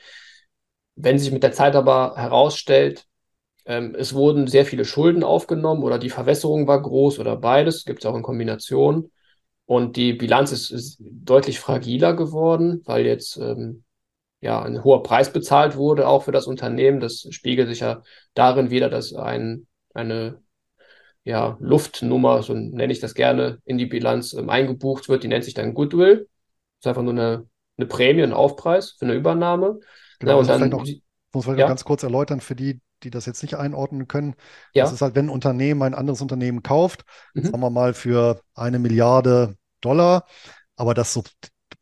[0.95, 3.07] Wenn sich mit der Zeit aber herausstellt,
[3.67, 8.03] ähm, es wurden sehr viele Schulden aufgenommen oder die Verwässerung war groß oder beides, gibt
[8.03, 9.11] es auch in Kombination.
[9.67, 13.85] Und die Bilanz ist, ist deutlich fragiler geworden, weil jetzt ähm,
[14.43, 17.01] ja ein hoher Preis bezahlt wurde, auch für das Unternehmen.
[17.01, 18.03] Das spiegelt sich ja
[18.35, 20.43] darin wieder, dass ein, eine
[21.25, 25.23] ja, Luftnummer, so nenne ich das gerne, in die Bilanz ähm, eingebucht wird.
[25.23, 26.29] Die nennt sich dann Goodwill.
[26.81, 27.47] Das ist einfach nur eine,
[27.79, 29.79] eine Prämie, ein Aufpreis für eine Übernahme.
[30.19, 30.87] Genau, ja, und dann, noch,
[31.33, 31.69] muss man ja.
[31.69, 34.35] ganz kurz erläutern für die, die das jetzt nicht einordnen können.
[34.75, 34.83] Ja.
[34.83, 37.45] Das ist halt, wenn ein Unternehmen ein anderes Unternehmen kauft, mhm.
[37.45, 40.27] sagen wir mal für eine Milliarde Dollar,
[40.75, 41.13] aber das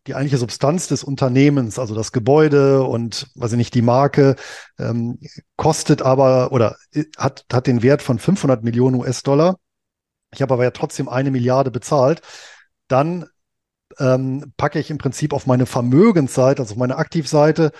[0.06, 4.36] die eigentliche Substanz des Unternehmens, also das Gebäude und, weiß ich nicht, die Marke,
[4.78, 5.18] ähm,
[5.56, 9.56] kostet aber oder äh, hat, hat den Wert von 500 Millionen US-Dollar.
[10.32, 12.22] Ich habe aber ja trotzdem eine Milliarde bezahlt.
[12.88, 13.26] Dann
[13.98, 17.72] ähm, packe ich im Prinzip auf meine Vermögensseite, also auf meine Aktivseite,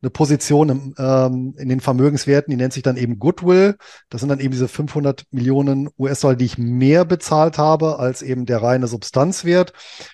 [0.00, 3.76] eine Position im, ähm, in den Vermögenswerten, die nennt sich dann eben Goodwill.
[4.10, 8.46] Das sind dann eben diese 500 Millionen US-Dollar, die ich mehr bezahlt habe als eben
[8.46, 9.72] der reine Substanzwert.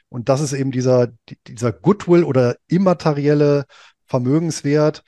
[0.08, 1.08] Und das ist eben dieser,
[1.46, 3.66] dieser Goodwill oder immaterielle
[4.06, 5.02] Vermögenswert.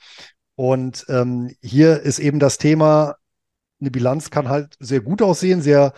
[0.55, 3.15] Und ähm, hier ist eben das Thema,
[3.79, 5.93] eine Bilanz kann halt sehr gut aussehen, sehr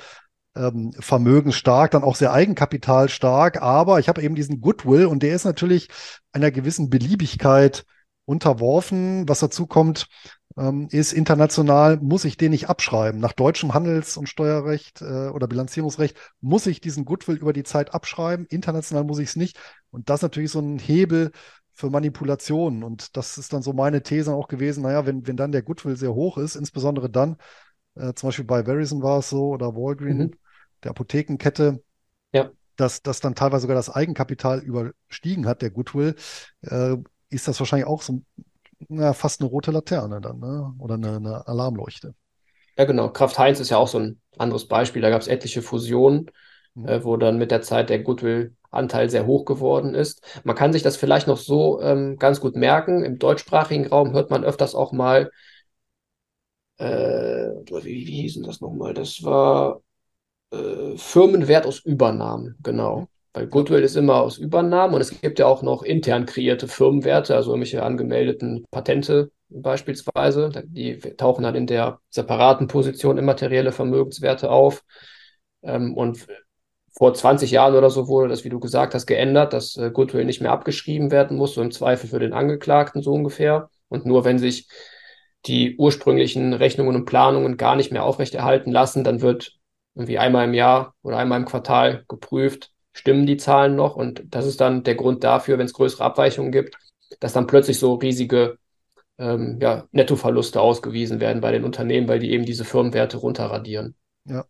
[0.56, 3.62] ähm, vermögensstark, dann auch sehr eigenkapitalstark.
[3.62, 5.90] Aber ich habe eben diesen Goodwill und der ist natürlich
[6.32, 7.86] einer gewissen Beliebigkeit
[8.30, 9.28] unterworfen.
[9.28, 10.08] Was dazu kommt,
[10.56, 13.20] ähm, ist international muss ich den nicht abschreiben.
[13.20, 17.94] Nach deutschem Handels- und Steuerrecht äh, oder Bilanzierungsrecht muss ich diesen Goodwill über die Zeit
[17.94, 18.46] abschreiben.
[18.46, 19.58] International muss ich es nicht.
[19.90, 21.32] Und das ist natürlich so ein Hebel
[21.74, 22.84] für Manipulationen.
[22.84, 24.84] Und das ist dann so meine These auch gewesen.
[24.84, 27.38] Naja, wenn, wenn dann der Goodwill sehr hoch ist, insbesondere dann,
[27.96, 30.32] äh, zum Beispiel bei Verizon war es so oder Walgreen, mhm.
[30.84, 31.82] der Apothekenkette,
[32.32, 32.52] ja.
[32.76, 36.16] dass, dass dann teilweise sogar das Eigenkapital überstiegen hat, der Goodwill,
[36.62, 36.98] äh,
[37.30, 38.22] ist das wahrscheinlich auch so
[38.88, 40.74] na, fast eine rote Laterne dann, ne?
[40.80, 42.16] Oder eine, eine Alarmleuchte.
[42.78, 43.10] Ja, genau.
[43.10, 45.02] Kraft Heinz ist ja auch so ein anderes Beispiel.
[45.02, 46.32] Da gab es etliche Fusionen,
[46.76, 46.88] mhm.
[46.88, 50.22] äh, wo dann mit der Zeit der Goodwill-Anteil sehr hoch geworden ist.
[50.46, 53.04] Man kann sich das vielleicht noch so ähm, ganz gut merken.
[53.04, 55.30] Im deutschsprachigen Raum hört man öfters auch mal,
[56.78, 56.86] äh,
[57.84, 58.94] wie, wie hieß denn das nochmal?
[58.94, 59.82] Das war
[60.52, 63.10] äh, Firmenwert aus Übernahmen, genau.
[63.34, 67.36] Weil Goodwill ist immer aus Übernahmen und es gibt ja auch noch intern kreierte Firmenwerte,
[67.36, 70.52] also irgendwelche angemeldeten Patente beispielsweise.
[70.66, 74.84] Die tauchen dann in der separaten Position immaterielle Vermögenswerte auf.
[75.62, 76.28] Ähm, und
[76.98, 80.26] vor 20 Jahren oder so wurde das, wie du gesagt hast, geändert, dass äh, Goodwill
[80.26, 83.70] nicht mehr abgeschrieben werden muss, so im Zweifel für den Angeklagten so ungefähr.
[83.90, 84.68] Und nur wenn sich
[85.46, 89.04] die ursprünglichen Rechnungen und Planungen gar nicht mehr aufrechterhalten lassen.
[89.04, 89.54] Dann wird
[89.96, 93.96] irgendwie einmal im Jahr oder einmal im Quartal geprüft, stimmen die Zahlen noch?
[93.96, 96.78] Und das ist dann der Grund dafür, wenn es größere Abweichungen gibt,
[97.22, 98.58] dass dann plötzlich so riesige
[99.18, 103.96] ähm, ja, Nettoverluste ausgewiesen werden bei den Unternehmen, weil die eben diese Firmenwerte runterradieren.
[104.26, 104.44] Ja,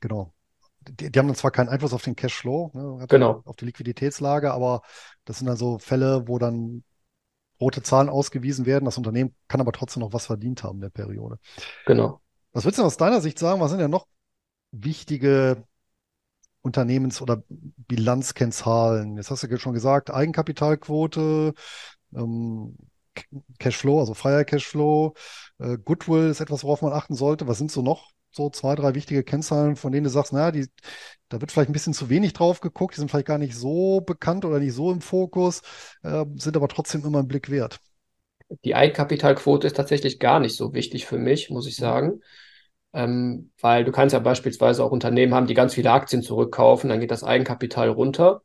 [0.00, 0.34] genau.
[0.80, 3.42] Die, die haben dann zwar keinen Einfluss auf den Cashflow, ne, genau.
[3.44, 4.82] auf die Liquiditätslage, aber
[5.24, 6.82] das sind dann so Fälle, wo dann
[7.60, 8.84] rote Zahlen ausgewiesen werden.
[8.84, 11.38] Das Unternehmen kann aber trotzdem noch was verdient haben in der Periode.
[11.86, 12.20] Genau.
[12.52, 13.60] Was würdest du aus deiner Sicht sagen?
[13.60, 14.06] Was sind ja noch
[14.72, 15.64] wichtige
[16.64, 19.16] Unternehmens- oder Bilanzkennzahlen?
[19.16, 21.54] Jetzt hast du schon gesagt, Eigenkapitalquote,
[22.16, 22.76] ähm,
[23.58, 25.14] Cashflow, also freier Cashflow,
[25.58, 27.46] äh, Goodwill ist etwas, worauf man achten sollte.
[27.46, 30.66] Was sind so noch so zwei, drei wichtige Kennzahlen, von denen du sagst, naja, die,
[31.28, 34.00] da wird vielleicht ein bisschen zu wenig drauf geguckt, die sind vielleicht gar nicht so
[34.00, 35.62] bekannt oder nicht so im Fokus,
[36.02, 37.78] äh, sind aber trotzdem immer einen Blick wert.
[38.64, 42.20] Die Eigenkapitalquote ist tatsächlich gar nicht so wichtig für mich, muss ich sagen.
[42.94, 47.00] Ähm, weil du kannst ja beispielsweise auch Unternehmen haben, die ganz viele Aktien zurückkaufen, dann
[47.00, 48.42] geht das Eigenkapital runter.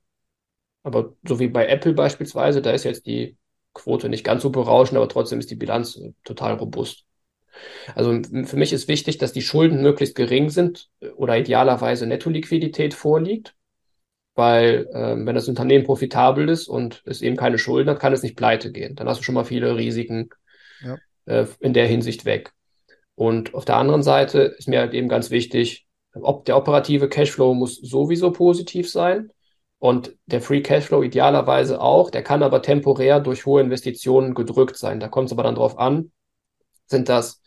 [0.83, 3.37] Aber so wie bei Apple beispielsweise, da ist jetzt die
[3.73, 7.05] Quote nicht ganz so berauschend, aber trotzdem ist die Bilanz äh, total robust.
[7.95, 12.93] Also für mich ist wichtig, dass die Schulden möglichst gering sind äh, oder idealerweise Nettoliquidität
[12.93, 13.55] vorliegt,
[14.35, 18.23] weil ähm, wenn das Unternehmen profitabel ist und es eben keine Schulden hat, kann es
[18.23, 18.95] nicht pleite gehen.
[18.95, 20.29] Dann hast du schon mal viele Risiken
[20.81, 20.97] ja.
[21.25, 22.53] äh, in der Hinsicht weg.
[23.19, 27.53] Und auf der anderen Seite ist mir halt eben ganz wichtig, ob der operative Cashflow
[27.53, 29.29] muss sowieso positiv sein
[29.77, 32.11] und der Free Cashflow idealerweise auch.
[32.11, 35.01] Der kann aber temporär durch hohe Investitionen gedrückt sein.
[35.01, 36.13] Da kommt es aber dann drauf an,
[36.85, 37.41] sind das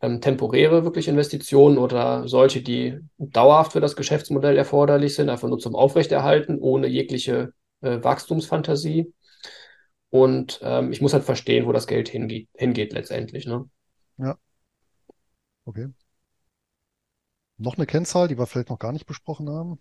[0.00, 5.58] ähm, temporäre wirklich Investitionen oder solche, die dauerhaft für das Geschäftsmodell erforderlich sind, einfach nur
[5.58, 9.12] zum Aufrechterhalten, ohne jegliche äh, Wachstumsfantasie.
[10.10, 13.46] Und ähm, ich muss halt verstehen, wo das Geld hingeht, hingeht letztendlich.
[13.46, 13.68] Ne?
[14.18, 14.38] Ja.
[15.68, 15.88] Okay.
[17.58, 19.78] Noch eine Kennzahl, die wir vielleicht noch gar nicht besprochen haben?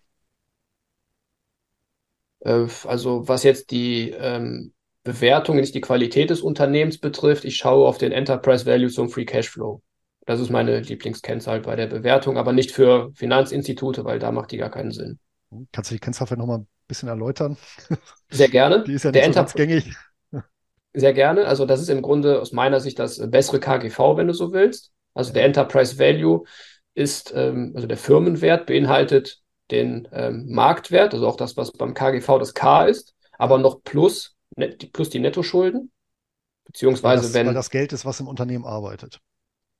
[2.41, 4.73] Äh, also was jetzt die ähm,
[5.05, 9.23] Bewertung, nicht die Qualität des Unternehmens betrifft, ich schaue auf den Enterprise Value zum Free
[9.23, 9.81] Cashflow.
[10.25, 14.57] Das ist meine Lieblingskennzahl bei der Bewertung, aber nicht für Finanzinstitute, weil da macht die
[14.57, 15.19] gar keinen Sinn.
[15.71, 17.55] Kannst du die Kennzahl vielleicht nochmal ein bisschen erläutern?
[18.29, 18.83] Sehr gerne.
[18.83, 19.95] Die ist ja nicht der so ganz gängig.
[20.93, 21.45] Sehr gerne.
[21.45, 24.91] Also das ist im Grunde aus meiner Sicht das bessere KGV, wenn du so willst.
[25.17, 26.43] Also der Enterprise Value
[26.93, 29.41] ist, ähm, also der Firmenwert beinhaltet
[29.71, 34.35] den ähm, Marktwert, also auch das, was beim KGV das K ist, aber noch plus
[34.55, 35.91] net, plus die Nettoschulden.
[36.65, 37.47] Beziehungsweise, das, wenn.
[37.47, 39.19] Weil das Geld ist, was im Unternehmen arbeitet.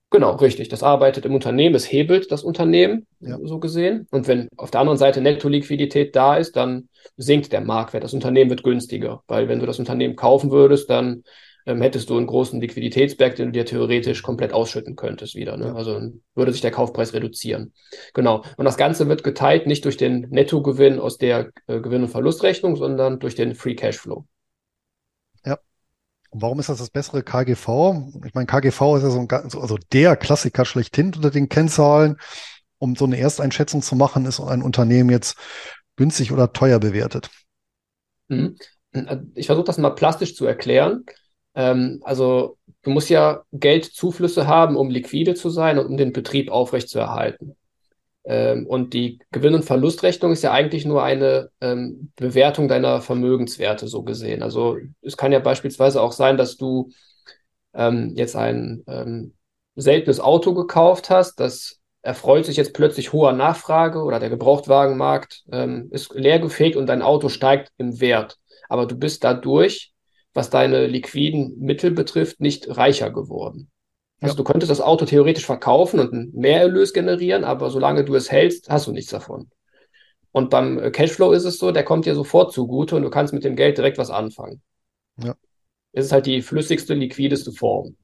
[0.09, 0.69] Genau, richtig.
[0.69, 3.37] Das arbeitet im Unternehmen, es hebelt das Unternehmen, ja.
[3.43, 4.07] so gesehen.
[4.09, 8.05] Und wenn auf der anderen Seite Netto-Liquidität da ist, dann sinkt der Marktwert.
[8.05, 11.23] Das Unternehmen wird günstiger, weil wenn du das Unternehmen kaufen würdest, dann
[11.67, 15.57] ähm, hättest du einen großen Liquiditätsberg, den du dir theoretisch komplett ausschütten könntest wieder.
[15.57, 15.67] Ne?
[15.67, 15.75] Ja.
[15.75, 16.01] Also
[16.33, 17.73] würde sich der Kaufpreis reduzieren.
[18.13, 18.43] Genau.
[18.57, 22.75] Und das Ganze wird geteilt nicht durch den Nettogewinn aus der äh, Gewinn- und Verlustrechnung,
[22.75, 24.25] sondern durch den Free Cashflow.
[26.29, 27.67] Und warum ist das das bessere KGV?
[28.25, 32.17] Ich meine, KGV ist ja so ein, also der Klassiker schlechthin unter den Kennzahlen.
[32.79, 35.35] Um so eine Ersteinschätzung zu machen, ist ein Unternehmen jetzt
[35.95, 37.31] günstig oder teuer bewertet?
[38.27, 38.57] Mhm.
[39.33, 41.05] Ich versuche das mal plastisch zu erklären.
[41.57, 46.51] Ähm, also du musst ja Geldzuflüsse haben, um liquide zu sein und um den Betrieb
[46.51, 47.57] aufrechtzuerhalten.
[48.25, 53.87] Ähm, und die Gewinn- und Verlustrechnung ist ja eigentlich nur eine ähm, Bewertung deiner Vermögenswerte,
[53.87, 54.43] so gesehen.
[54.43, 56.91] Also es kann ja beispielsweise auch sein, dass du
[57.73, 59.33] ähm, jetzt ein ähm,
[59.75, 65.89] seltenes Auto gekauft hast, das erfreut sich jetzt plötzlich hoher Nachfrage oder der Gebrauchtwagenmarkt ähm,
[65.91, 68.37] ist leergefegt und dein Auto steigt im Wert.
[68.69, 69.93] Aber du bist dadurch,
[70.37, 73.71] was deine liquiden Mittel betrifft, nicht reicher geworden.
[74.21, 74.37] Also ja.
[74.37, 78.69] du könntest das Auto theoretisch verkaufen und einen Mehrerlös generieren, aber solange du es hältst,
[78.69, 79.49] hast du nichts davon.
[80.31, 83.33] Und beim äh, Cashflow ist es so, der kommt dir sofort zugute und du kannst
[83.33, 84.61] mit dem Geld direkt was anfangen.
[85.19, 85.33] Ja.
[85.91, 87.97] Es ist halt die flüssigste, liquideste Form.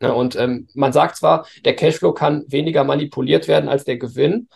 [0.00, 4.48] Ja, und ähm, man sagt zwar, der Cashflow kann weniger manipuliert werden als der Gewinn,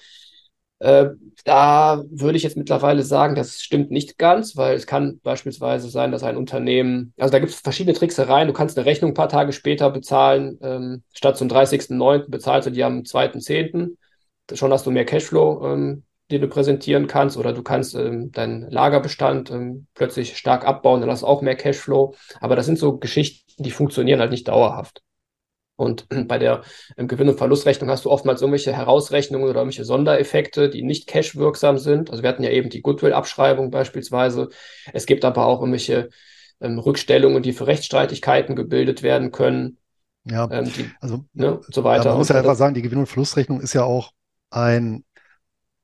[0.81, 1.11] äh,
[1.45, 6.12] da würde ich jetzt mittlerweile sagen, das stimmt nicht ganz, weil es kann beispielsweise sein,
[6.12, 9.28] dass ein Unternehmen, also da gibt es verschiedene Tricksereien, du kannst eine Rechnung ein paar
[9.28, 12.31] Tage später bezahlen, ähm, statt zum 30.09.
[12.31, 13.97] bezahlst du die am 2.10.
[14.53, 18.70] Schon hast du mehr Cashflow, ähm, den du präsentieren kannst, oder du kannst ähm, deinen
[18.70, 22.14] Lagerbestand ähm, plötzlich stark abbauen, dann hast du auch mehr Cashflow.
[22.41, 25.03] Aber das sind so Geschichten, die funktionieren halt nicht dauerhaft.
[25.81, 26.62] Und bei der
[26.97, 31.78] ähm, Gewinn- und Verlustrechnung hast du oftmals irgendwelche Herausrechnungen oder irgendwelche Sondereffekte, die nicht cashwirksam
[31.78, 32.11] sind.
[32.11, 34.51] Also wir hatten ja eben die Goodwill-Abschreibung beispielsweise.
[34.93, 36.11] Es gibt aber auch irgendwelche
[36.61, 39.78] ähm, Rückstellungen, die für Rechtsstreitigkeiten gebildet werden können.
[40.24, 42.11] Ja, ähm, die, also ne, so weiter.
[42.11, 44.12] Man muss ja einfach sagen, die Gewinn- und Verlustrechnung ist ja auch
[44.51, 45.05] ein,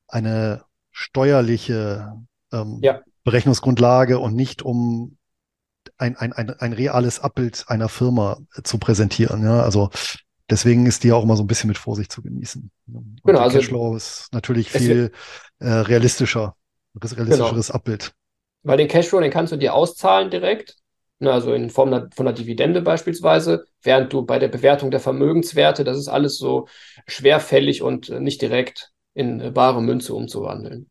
[0.08, 2.12] eine steuerliche
[2.52, 3.00] ähm, ja.
[3.24, 5.16] Berechnungsgrundlage und nicht um
[5.98, 9.42] ein, ein, ein, ein reales Abbild einer Firma zu präsentieren.
[9.42, 9.62] Ja?
[9.62, 9.90] Also
[10.50, 12.70] deswegen ist die auch immer so ein bisschen mit Vorsicht zu genießen.
[12.92, 15.12] Und genau, also Cashflow ist natürlich viel
[15.58, 16.56] äh, realistischer,
[16.94, 17.76] realistischeres genau.
[17.76, 18.12] Abbild.
[18.62, 20.76] Weil den Cashflow, den kannst du dir auszahlen direkt,
[21.18, 25.00] ne, also in Form einer, von einer Dividende beispielsweise, während du bei der Bewertung der
[25.00, 26.66] Vermögenswerte, das ist alles so
[27.06, 30.90] schwerfällig und nicht direkt in bare Münze umzuwandeln.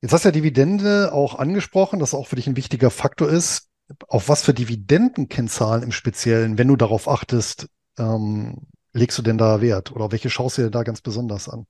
[0.00, 3.68] Jetzt hast du ja Dividende auch angesprochen, das auch für dich ein wichtiger Faktor ist.
[4.06, 7.68] Auf was für Dividendenkennzahlen im Speziellen, wenn du darauf achtest,
[7.98, 9.92] ähm, legst du denn da Wert?
[9.92, 11.66] Oder welche schaust du dir da ganz besonders an?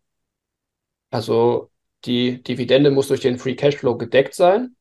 [1.11, 1.71] Also
[2.05, 4.77] die Dividende muss durch den Free Cashflow gedeckt sein.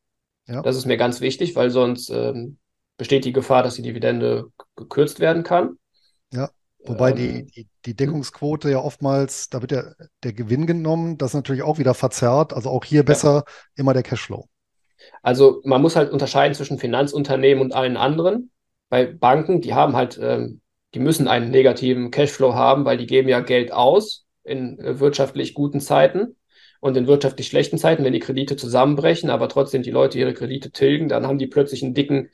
[0.46, 0.62] Ja.
[0.62, 2.58] Das ist mir ganz wichtig, weil sonst ähm,
[2.96, 5.78] besteht die Gefahr, dass die Dividende gekürzt werden kann.
[6.32, 6.50] Ja.
[6.88, 9.84] Wobei die, ähm, die, die, Deckungsquote ja oftmals, da wird ja
[10.22, 12.52] der Gewinn genommen, das ist natürlich auch wieder verzerrt.
[12.52, 13.52] Also auch hier besser ja.
[13.76, 14.48] immer der Cashflow.
[15.22, 18.50] Also man muss halt unterscheiden zwischen Finanzunternehmen und allen anderen.
[18.88, 20.60] Bei Banken, die haben halt, ähm,
[20.94, 25.54] die müssen einen negativen Cashflow haben, weil die geben ja Geld aus in äh, wirtschaftlich
[25.54, 26.36] guten Zeiten
[26.80, 30.70] und in wirtschaftlich schlechten Zeiten, wenn die Kredite zusammenbrechen, aber trotzdem die Leute ihre Kredite
[30.70, 32.30] tilgen, dann haben die plötzlich einen dicken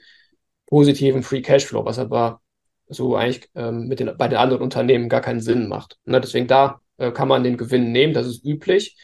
[0.66, 2.40] positiven Free Cashflow, was aber
[2.88, 5.98] so eigentlich ähm, mit den, bei den anderen Unternehmen gar keinen Sinn macht.
[6.04, 6.20] Ne?
[6.20, 8.96] Deswegen da äh, kann man den Gewinn nehmen, das ist üblich.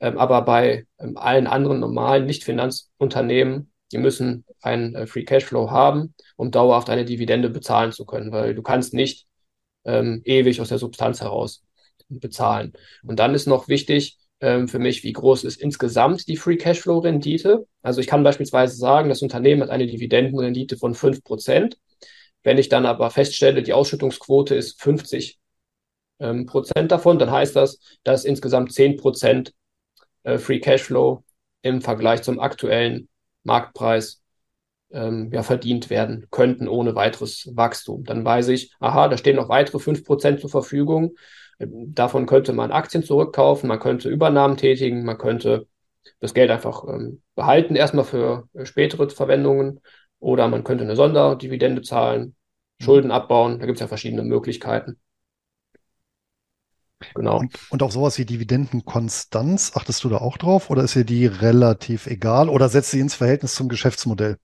[0.00, 6.14] Ähm, aber bei ähm, allen anderen normalen Nicht-Finanzunternehmen, die müssen einen äh, Free Cashflow haben,
[6.36, 9.26] um dauerhaft eine Dividende bezahlen zu können, weil du kannst nicht
[9.84, 11.62] ähm, ewig aus der Substanz heraus
[12.08, 12.72] bezahlen.
[13.04, 16.98] Und dann ist noch wichtig, ähm, für mich, wie groß ist insgesamt die Free Cashflow
[16.98, 17.66] Rendite.
[17.82, 21.78] Also ich kann beispielsweise sagen, das Unternehmen hat eine Dividendenrendite von 5%.
[22.46, 25.40] Wenn ich dann aber feststelle, die Ausschüttungsquote ist 50
[26.20, 29.52] ähm, Prozent davon, dann heißt das, dass insgesamt 10 Prozent
[30.22, 31.24] äh, Free Cashflow
[31.62, 33.08] im Vergleich zum aktuellen
[33.42, 34.22] Marktpreis
[34.92, 38.04] ähm, ja, verdient werden könnten ohne weiteres Wachstum.
[38.04, 41.16] Dann weiß ich, aha, da stehen noch weitere 5 Prozent zur Verfügung.
[41.58, 45.66] Davon könnte man Aktien zurückkaufen, man könnte Übernahmen tätigen, man könnte
[46.20, 49.80] das Geld einfach ähm, behalten, erstmal für äh, spätere Verwendungen
[50.18, 52.36] oder man könnte eine Sonderdividende zahlen,
[52.78, 52.84] mhm.
[52.84, 53.58] Schulden abbauen.
[53.58, 54.98] Da gibt es ja verschiedene Möglichkeiten.
[57.14, 57.40] Genau.
[57.40, 61.26] Und, und auf sowas wie Dividendenkonstanz, achtest du da auch drauf oder ist dir die
[61.26, 64.38] relativ egal oder setzt sie ins Verhältnis zum Geschäftsmodell?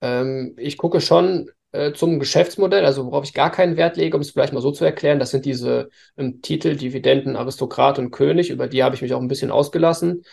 [0.00, 4.20] Ähm, ich gucke schon äh, zum Geschäftsmodell, also worauf ich gar keinen Wert lege, um
[4.20, 8.50] es vielleicht mal so zu erklären, das sind diese ähm, Titel Dividenden, Aristokrat und König,
[8.50, 10.24] über die habe ich mich auch ein bisschen ausgelassen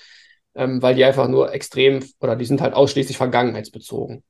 [0.56, 4.24] ähm, weil die einfach nur extrem oder die sind halt ausschließlich vergangenheitsbezogen.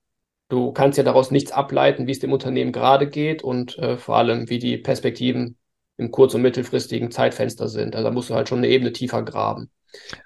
[0.50, 4.18] Du kannst ja daraus nichts ableiten, wie es dem Unternehmen gerade geht und äh, vor
[4.18, 5.58] allem, wie die Perspektiven
[5.98, 7.96] im kurz- und mittelfristigen Zeitfenster sind.
[7.96, 9.72] Also da musst du halt schon eine Ebene tiefer graben.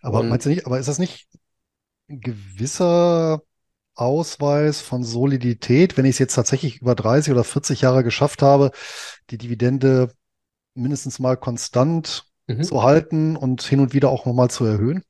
[0.02, 1.28] Aber und, meinst du nicht, aber ist das nicht
[2.10, 3.44] ein gewisser
[3.96, 8.72] Ausweis von Solidität, wenn ich es jetzt tatsächlich über 30 oder 40 Jahre geschafft habe,
[9.30, 10.12] die Dividende
[10.74, 12.64] mindestens mal konstant mhm.
[12.64, 15.04] zu halten und hin und wieder auch nochmal zu erhöhen?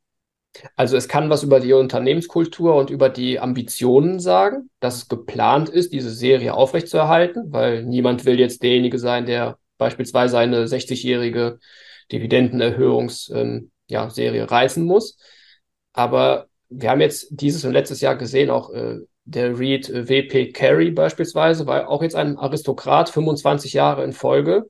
[0.76, 5.70] Also es kann was über die Unternehmenskultur und über die Ambitionen sagen, dass es geplant
[5.70, 11.60] ist, diese Serie aufrechtzuerhalten, weil niemand will jetzt derjenige sein, der beispielsweise eine 60-jährige
[12.12, 14.08] Dividendenerhöhungsserie ähm, ja,
[14.46, 15.18] reißen muss.
[15.94, 20.54] Aber wir haben jetzt dieses und letztes Jahr gesehen, auch äh, der Reed äh, WP
[20.54, 24.70] Carey beispielsweise, war auch jetzt ein Aristokrat, 25 Jahre in Folge.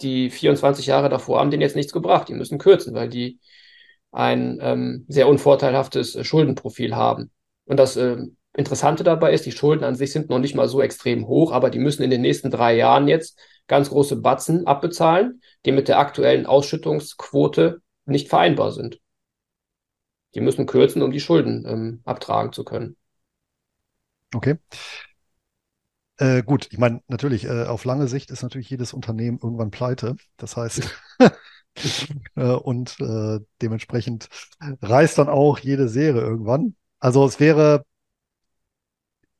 [0.00, 2.28] Die 24 Jahre davor haben denen jetzt nichts gebracht.
[2.28, 3.38] Die müssen kürzen, weil die
[4.14, 7.30] ein ähm, sehr unvorteilhaftes äh, Schuldenprofil haben.
[7.66, 8.18] Und das äh,
[8.56, 11.70] Interessante dabei ist, die Schulden an sich sind noch nicht mal so extrem hoch, aber
[11.70, 13.36] die müssen in den nächsten drei Jahren jetzt
[13.66, 19.00] ganz große Batzen abbezahlen, die mit der aktuellen Ausschüttungsquote nicht vereinbar sind.
[20.36, 22.96] Die müssen kürzen, um die Schulden ähm, abtragen zu können.
[24.32, 24.58] Okay.
[26.18, 30.14] Äh, gut, ich meine, natürlich, äh, auf lange Sicht ist natürlich jedes Unternehmen irgendwann pleite.
[30.36, 30.94] Das heißt,
[32.34, 34.28] und äh, dementsprechend
[34.82, 36.74] reißt dann auch jede Serie irgendwann.
[37.00, 37.84] Also es wäre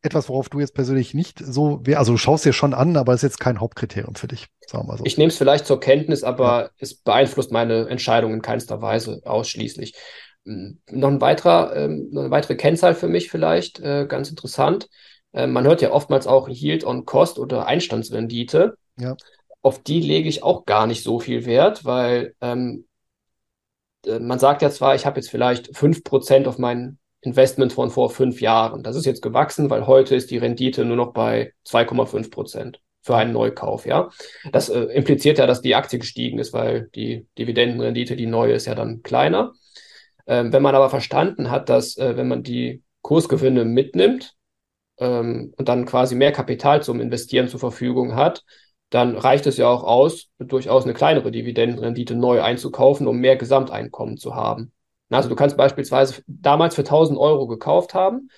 [0.02, 3.22] etwas, worauf du jetzt persönlich nicht so, also du schaust dir schon an, aber es
[3.22, 5.04] ist jetzt kein Hauptkriterium für dich, sagen wir so.
[5.06, 6.70] Ich nehme es vielleicht zur Kenntnis, aber ja.
[6.78, 9.94] es beeinflusst meine Entscheidung in keinster Weise ausschließlich.
[10.44, 14.88] Hm, noch ein weiterer, ähm, noch eine weitere Kennzahl für mich vielleicht, äh, ganz interessant.
[15.32, 18.76] Äh, man hört ja oftmals auch Yield on Cost oder Einstandsrendite.
[18.98, 19.16] Ja
[19.64, 22.86] auf die lege ich auch gar nicht so viel Wert, weil ähm,
[24.06, 28.10] äh, man sagt ja zwar, ich habe jetzt vielleicht 5% auf mein Investment von vor
[28.10, 28.82] fünf Jahren.
[28.82, 33.16] Das ist jetzt gewachsen, weil heute ist die Rendite nur noch bei 2,5 Prozent für
[33.16, 34.10] einen Neukauf, ja.
[34.52, 38.66] Das äh, impliziert ja, dass die Aktie gestiegen ist, weil die Dividendenrendite, die neue, ist
[38.66, 39.54] ja dann kleiner.
[40.26, 44.34] Ähm, wenn man aber verstanden hat, dass äh, wenn man die Kursgewinne mitnimmt
[44.98, 48.44] ähm, und dann quasi mehr Kapital zum Investieren zur Verfügung hat,
[48.90, 54.16] dann reicht es ja auch aus, durchaus eine kleinere Dividendenrendite neu einzukaufen, um mehr Gesamteinkommen
[54.16, 54.72] zu haben.
[55.10, 58.28] Also du kannst beispielsweise damals für 1000 Euro gekauft haben,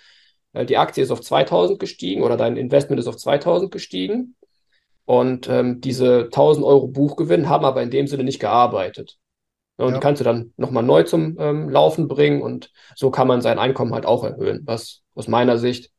[0.52, 4.34] äh, die Aktie ist auf 2000 gestiegen oder dein Investment ist auf 2000 gestiegen
[5.04, 9.18] und ähm, diese 1000 Euro Buchgewinn haben aber in dem Sinne nicht gearbeitet.
[9.76, 9.94] Und ja.
[9.94, 13.58] die kannst du dann nochmal neu zum ähm, Laufen bringen und so kann man sein
[13.58, 15.90] Einkommen halt auch erhöhen, was aus meiner Sicht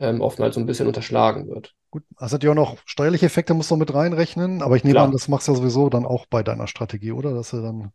[0.00, 1.74] ähm, oftmals so ein bisschen unterschlagen wird.
[1.90, 4.94] Gut, also hat ja auch noch steuerliche Effekte, musst du mit reinrechnen, aber ich nehme
[4.94, 5.06] Klar.
[5.06, 7.34] an, das machst du ja sowieso dann auch bei deiner Strategie, oder?
[7.34, 7.92] Dass du dann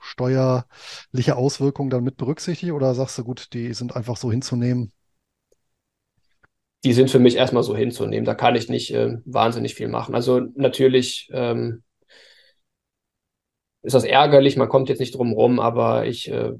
[0.00, 4.92] steuerliche Auswirkungen dann mit berücksichtigt oder sagst du, gut, die sind einfach so hinzunehmen?
[6.84, 8.24] Die sind für mich erstmal so hinzunehmen.
[8.24, 10.14] Da kann ich nicht äh, wahnsinnig viel machen.
[10.14, 11.82] Also natürlich ähm,
[13.82, 16.52] ist das ärgerlich, man kommt jetzt nicht drum rum, aber ich äh,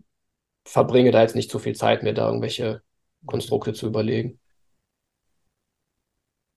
[0.64, 2.82] verbringe da jetzt nicht so viel Zeit, mir da irgendwelche
[3.26, 4.38] Konstrukte zu überlegen.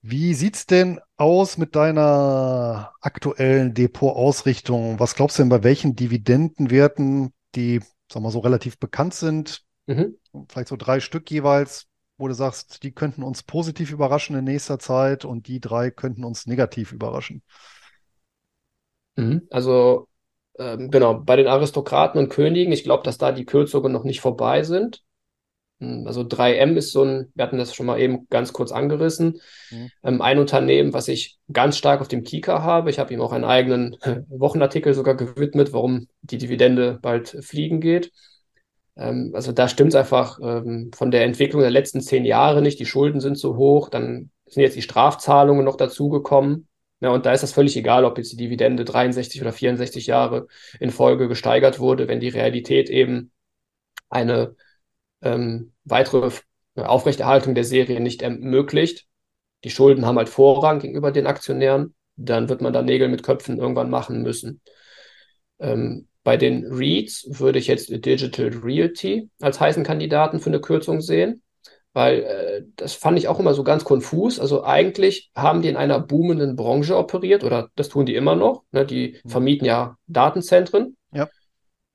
[0.03, 4.99] Wie sieht's denn aus mit deiner aktuellen Depotausrichtung?
[4.99, 7.81] Was glaubst du denn, bei welchen Dividendenwerten, die,
[8.11, 10.17] sagen wir so, relativ bekannt sind, mhm.
[10.49, 11.85] vielleicht so drei Stück jeweils,
[12.17, 16.23] wo du sagst, die könnten uns positiv überraschen in nächster Zeit und die drei könnten
[16.23, 17.43] uns negativ überraschen?
[19.17, 19.47] Mhm.
[19.51, 20.07] Also
[20.57, 24.21] ähm, genau, bei den Aristokraten und Königen, ich glaube, dass da die Kürzungen noch nicht
[24.21, 25.03] vorbei sind.
[25.81, 29.41] Hm, also 3M ist so ein, wir hatten das schon mal eben ganz kurz angerissen,
[29.71, 29.89] mhm.
[30.03, 32.91] ähm, ein Unternehmen, was ich ganz stark auf dem Kika habe.
[32.91, 33.97] Ich habe ihm auch einen eigenen
[34.29, 38.11] Wochenartikel sogar gewidmet, warum die Dividende bald fliegen geht.
[38.95, 42.79] Ähm, also da stimmt es einfach ähm, von der Entwicklung der letzten zehn Jahre nicht.
[42.79, 46.67] Die Schulden sind so hoch, dann sind jetzt die Strafzahlungen noch dazugekommen.
[46.99, 50.45] Ja, und da ist das völlig egal, ob jetzt die Dividende 63 oder 64 Jahre
[50.79, 53.31] in Folge gesteigert wurde, wenn die Realität eben
[54.09, 54.55] eine
[55.21, 56.31] ähm, weitere
[56.75, 59.07] Aufrechterhaltung der Serie nicht ermöglicht.
[59.63, 61.93] Die Schulden haben halt Vorrang gegenüber den Aktionären.
[62.15, 64.61] Dann wird man da Nägel mit Köpfen irgendwann machen müssen.
[65.59, 71.01] Ähm, bei den REITs würde ich jetzt Digital Realty als heißen Kandidaten für eine Kürzung
[71.01, 71.41] sehen,
[71.93, 74.39] weil äh, das fand ich auch immer so ganz konfus.
[74.39, 78.63] Also eigentlich haben die in einer boomenden Branche operiert oder das tun die immer noch.
[78.71, 78.85] Ne?
[78.85, 79.29] Die mhm.
[79.29, 80.95] vermieten ja Datenzentren.
[81.11, 81.27] Ja.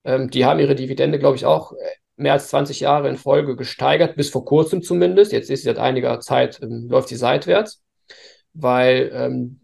[0.04, 1.76] Ähm, die haben ihre Dividende, glaube ich, auch äh,
[2.16, 5.32] mehr als 20 Jahre in Folge gesteigert, bis vor kurzem zumindest.
[5.32, 7.82] Jetzt ist sie seit einiger Zeit, ähm, läuft sie seitwärts,
[8.54, 9.60] weil ähm,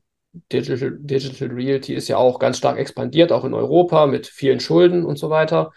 [0.52, 5.04] Digital, Digital Realty ist ja auch ganz stark expandiert, auch in Europa mit vielen Schulden
[5.04, 5.72] und so weiter.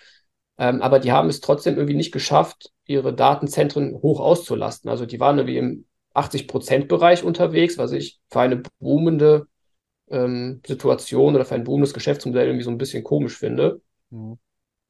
[0.57, 4.89] Ähm, aber die haben es trotzdem irgendwie nicht geschafft, ihre Datenzentren hoch auszulasten.
[4.89, 9.47] Also die waren irgendwie im 80-Prozent-Bereich unterwegs, was ich für eine boomende
[10.09, 13.81] ähm, Situation oder für ein boomendes Geschäftsmodell irgendwie so ein bisschen komisch finde.
[14.09, 14.37] Mhm.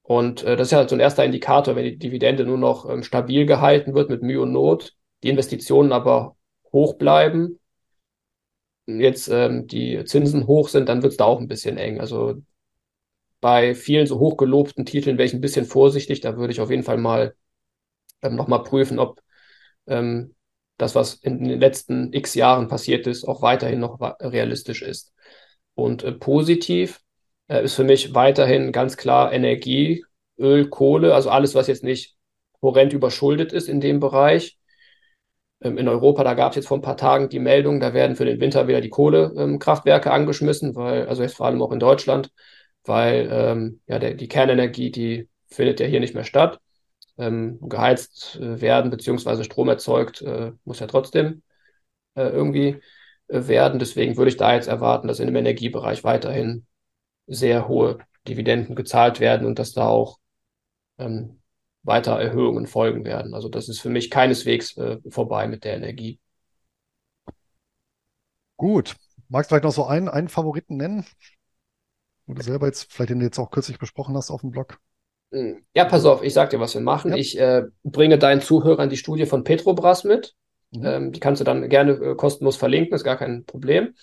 [0.08, 2.88] Und äh, das ist ja halt so ein erster Indikator, wenn die Dividende nur noch
[2.88, 4.93] ähm, stabil gehalten wird mit Mühe und Not,
[5.24, 6.36] die Investitionen aber
[6.72, 7.60] hoch bleiben,
[8.88, 11.99] jetzt ähm, die Zinsen hoch sind, dann wird es da auch ein bisschen eng.
[11.99, 12.36] Also
[13.41, 16.22] bei vielen so hochgelobten Titeln wäre ich ein bisschen vorsichtig.
[16.22, 17.36] Da würde ich auf jeden Fall mal
[18.22, 19.22] ähm, nochmal prüfen, ob
[19.88, 20.36] ähm,
[20.78, 25.14] das, was in den letzten x Jahren passiert ist, auch weiterhin noch realistisch ist.
[25.76, 27.01] Und äh, positiv
[27.47, 30.05] äh, ist für mich weiterhin ganz klar Energie,
[30.37, 32.15] Öl, Kohle, also alles, was jetzt nicht
[32.61, 34.57] horrend überschuldet ist in dem Bereich.
[35.61, 38.15] Ähm, in Europa, da gab es jetzt vor ein paar Tagen die Meldung, da werden
[38.15, 41.80] für den Winter wieder die Kohlekraftwerke ähm, angeschmissen, weil, also jetzt vor allem auch in
[41.80, 42.31] Deutschland,
[42.84, 46.59] weil ähm, ja der, die Kernenergie, die findet ja hier nicht mehr statt.
[47.17, 51.43] Ähm, geheizt äh, werden beziehungsweise Strom erzeugt, äh, muss ja trotzdem
[52.15, 52.81] äh, irgendwie
[53.27, 53.80] äh, werden.
[53.80, 56.65] Deswegen würde ich da jetzt erwarten, dass in dem Energiebereich weiterhin
[57.27, 60.19] sehr hohe Dividenden gezahlt werden und dass da auch
[60.97, 61.39] ähm,
[61.84, 63.34] weiter Erhöhungen folgen werden.
[63.34, 66.19] Also das ist für mich keineswegs äh, vorbei mit der Energie.
[68.57, 68.95] Gut.
[69.27, 71.06] Magst du vielleicht noch so einen, einen Favoriten nennen?
[72.26, 74.80] Wo du selber jetzt, vielleicht den du jetzt auch kürzlich besprochen hast auf dem Blog?
[75.31, 75.64] Hm.
[75.76, 77.11] Ja, pass auf, ich sag dir, was wir machen.
[77.11, 77.18] Ja.
[77.18, 80.35] Ich äh, bringe deinen Zuhörern die Studie von Petrobras mit.
[80.72, 80.85] Mhm.
[80.85, 83.95] Ähm, die kannst du dann gerne äh, kostenlos verlinken, ist gar kein Problem.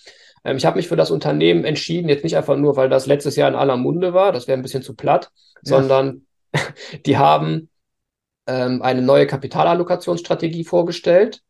[0.43, 3.35] Ähm, ich habe mich für das Unternehmen entschieden, jetzt nicht einfach nur, weil das letztes
[3.35, 5.31] Jahr in aller Munde war, das wäre ein bisschen zu platt,
[5.63, 5.77] ja.
[5.77, 6.25] sondern
[7.05, 7.69] die haben
[8.47, 11.41] ähm, eine neue Kapitalallokationsstrategie vorgestellt.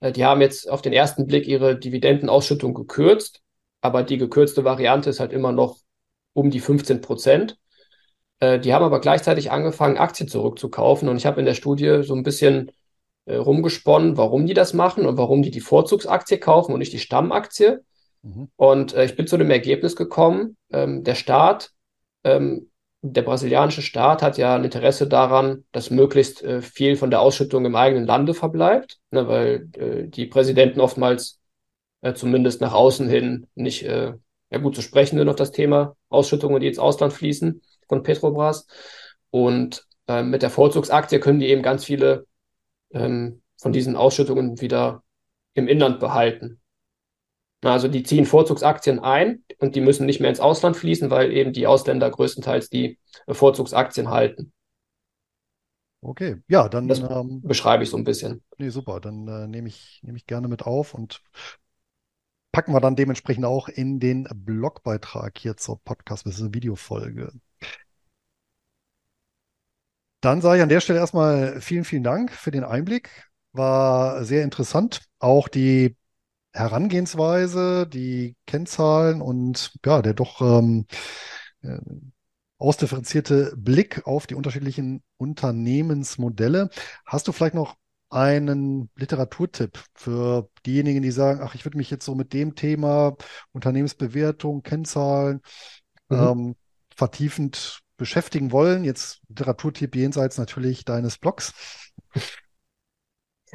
[0.00, 3.40] Äh, die haben jetzt auf den ersten Blick ihre Dividendenausschüttung gekürzt,
[3.80, 5.78] aber die gekürzte Variante ist halt immer noch
[6.32, 7.56] um die 15 Prozent.
[8.40, 11.08] Äh, die haben aber gleichzeitig angefangen, Aktien zurückzukaufen.
[11.08, 12.72] Und ich habe in der Studie so ein bisschen
[13.26, 16.98] äh, rumgesponnen, warum die das machen und warum die die Vorzugsaktie kaufen und nicht die
[16.98, 17.84] Stammaktie.
[18.22, 18.48] Mhm.
[18.56, 21.72] Und äh, ich bin zu dem Ergebnis gekommen, ähm, der Staat,
[22.24, 22.70] ähm,
[23.02, 27.64] der brasilianische Staat hat ja ein Interesse daran, dass möglichst äh, viel von der Ausschüttung
[27.64, 31.40] im eigenen Lande verbleibt, ne, weil äh, die Präsidenten oftmals
[32.02, 34.12] äh, zumindest nach außen hin nicht äh,
[34.50, 38.66] ja, gut zu sprechen sind auf das Thema Ausschüttungen, die ins Ausland fließen von Petrobras.
[39.30, 42.26] Und äh, mit der Vorzugsaktie können die eben ganz viele
[42.92, 45.02] ähm, von diesen Ausschüttungen wieder
[45.54, 46.59] im Inland behalten.
[47.62, 51.52] Also die ziehen Vorzugsaktien ein und die müssen nicht mehr ins Ausland fließen, weil eben
[51.52, 54.52] die Ausländer größtenteils die Vorzugsaktien halten.
[56.02, 58.42] Okay, ja, dann das ähm, beschreibe ich so ein bisschen.
[58.56, 61.22] Nee, super, dann äh, nehme ich, nehme ich gerne mit auf und
[62.52, 66.54] packen wir dann dementsprechend auch in den Blogbeitrag hier zur Podcast- bzw.
[66.54, 67.32] Videofolge.
[70.22, 73.30] Dann sage ich an der Stelle erstmal vielen, vielen Dank für den Einblick.
[73.52, 75.02] War sehr interessant.
[75.18, 75.96] Auch die
[76.52, 80.86] Herangehensweise, die Kennzahlen und ja, der doch ähm,
[81.62, 81.78] äh,
[82.58, 86.70] ausdifferenzierte Blick auf die unterschiedlichen Unternehmensmodelle.
[87.06, 87.76] Hast du vielleicht noch
[88.10, 93.16] einen Literaturtipp für diejenigen, die sagen, ach, ich würde mich jetzt so mit dem Thema
[93.52, 95.40] Unternehmensbewertung, Kennzahlen
[96.08, 96.18] mhm.
[96.18, 96.56] ähm,
[96.94, 98.84] vertiefend beschäftigen wollen.
[98.84, 101.54] Jetzt Literaturtipp jenseits natürlich deines Blogs.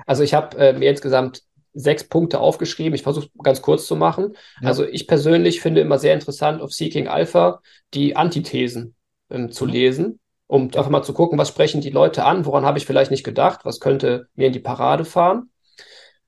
[0.05, 1.43] Also ich habe äh, mir insgesamt
[1.75, 2.95] sechs Punkte aufgeschrieben.
[2.95, 4.35] Ich versuche ganz kurz zu machen.
[4.61, 4.69] Ja.
[4.69, 7.61] Also ich persönlich finde immer sehr interessant auf Seeking Alpha
[7.93, 8.95] die Antithesen
[9.29, 9.71] ähm, zu mhm.
[9.71, 13.11] lesen, um einfach mal zu gucken, was sprechen die Leute an, woran habe ich vielleicht
[13.11, 15.51] nicht gedacht, was könnte mir in die Parade fahren.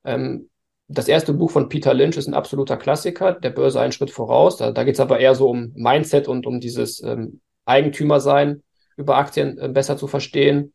[0.03, 0.49] Ähm,
[0.90, 4.57] das erste Buch von Peter Lynch ist ein absoluter Klassiker, der Börse einen Schritt voraus.
[4.57, 8.64] Da, da geht es aber eher so um Mindset und um dieses ähm, Eigentümer sein,
[8.95, 10.74] über Aktien äh, besser zu verstehen.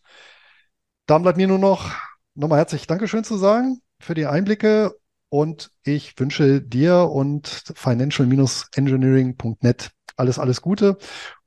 [1.08, 1.90] dann bleibt mir nur noch
[2.36, 4.94] nochmal herzlich Dankeschön zu sagen für die Einblicke
[5.34, 11.00] und ich wünsche dir und financial-engineering.net alles, alles Gute.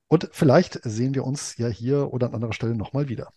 [0.08, 3.30] Und vielleicht sehen wir uns ja hier oder an anderer Stelle nochmal wieder.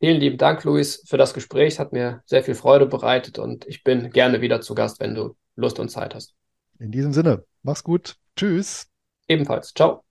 [0.00, 1.72] Vielen lieben Dank, Luis, für das Gespräch.
[1.72, 5.14] Es hat mir sehr viel Freude bereitet und ich bin gerne wieder zu Gast, wenn
[5.14, 6.34] du Lust und Zeit hast.
[6.78, 8.16] In diesem Sinne, mach's gut.
[8.36, 8.86] Tschüss.
[9.28, 9.72] Ebenfalls.
[9.72, 10.04] Ciao.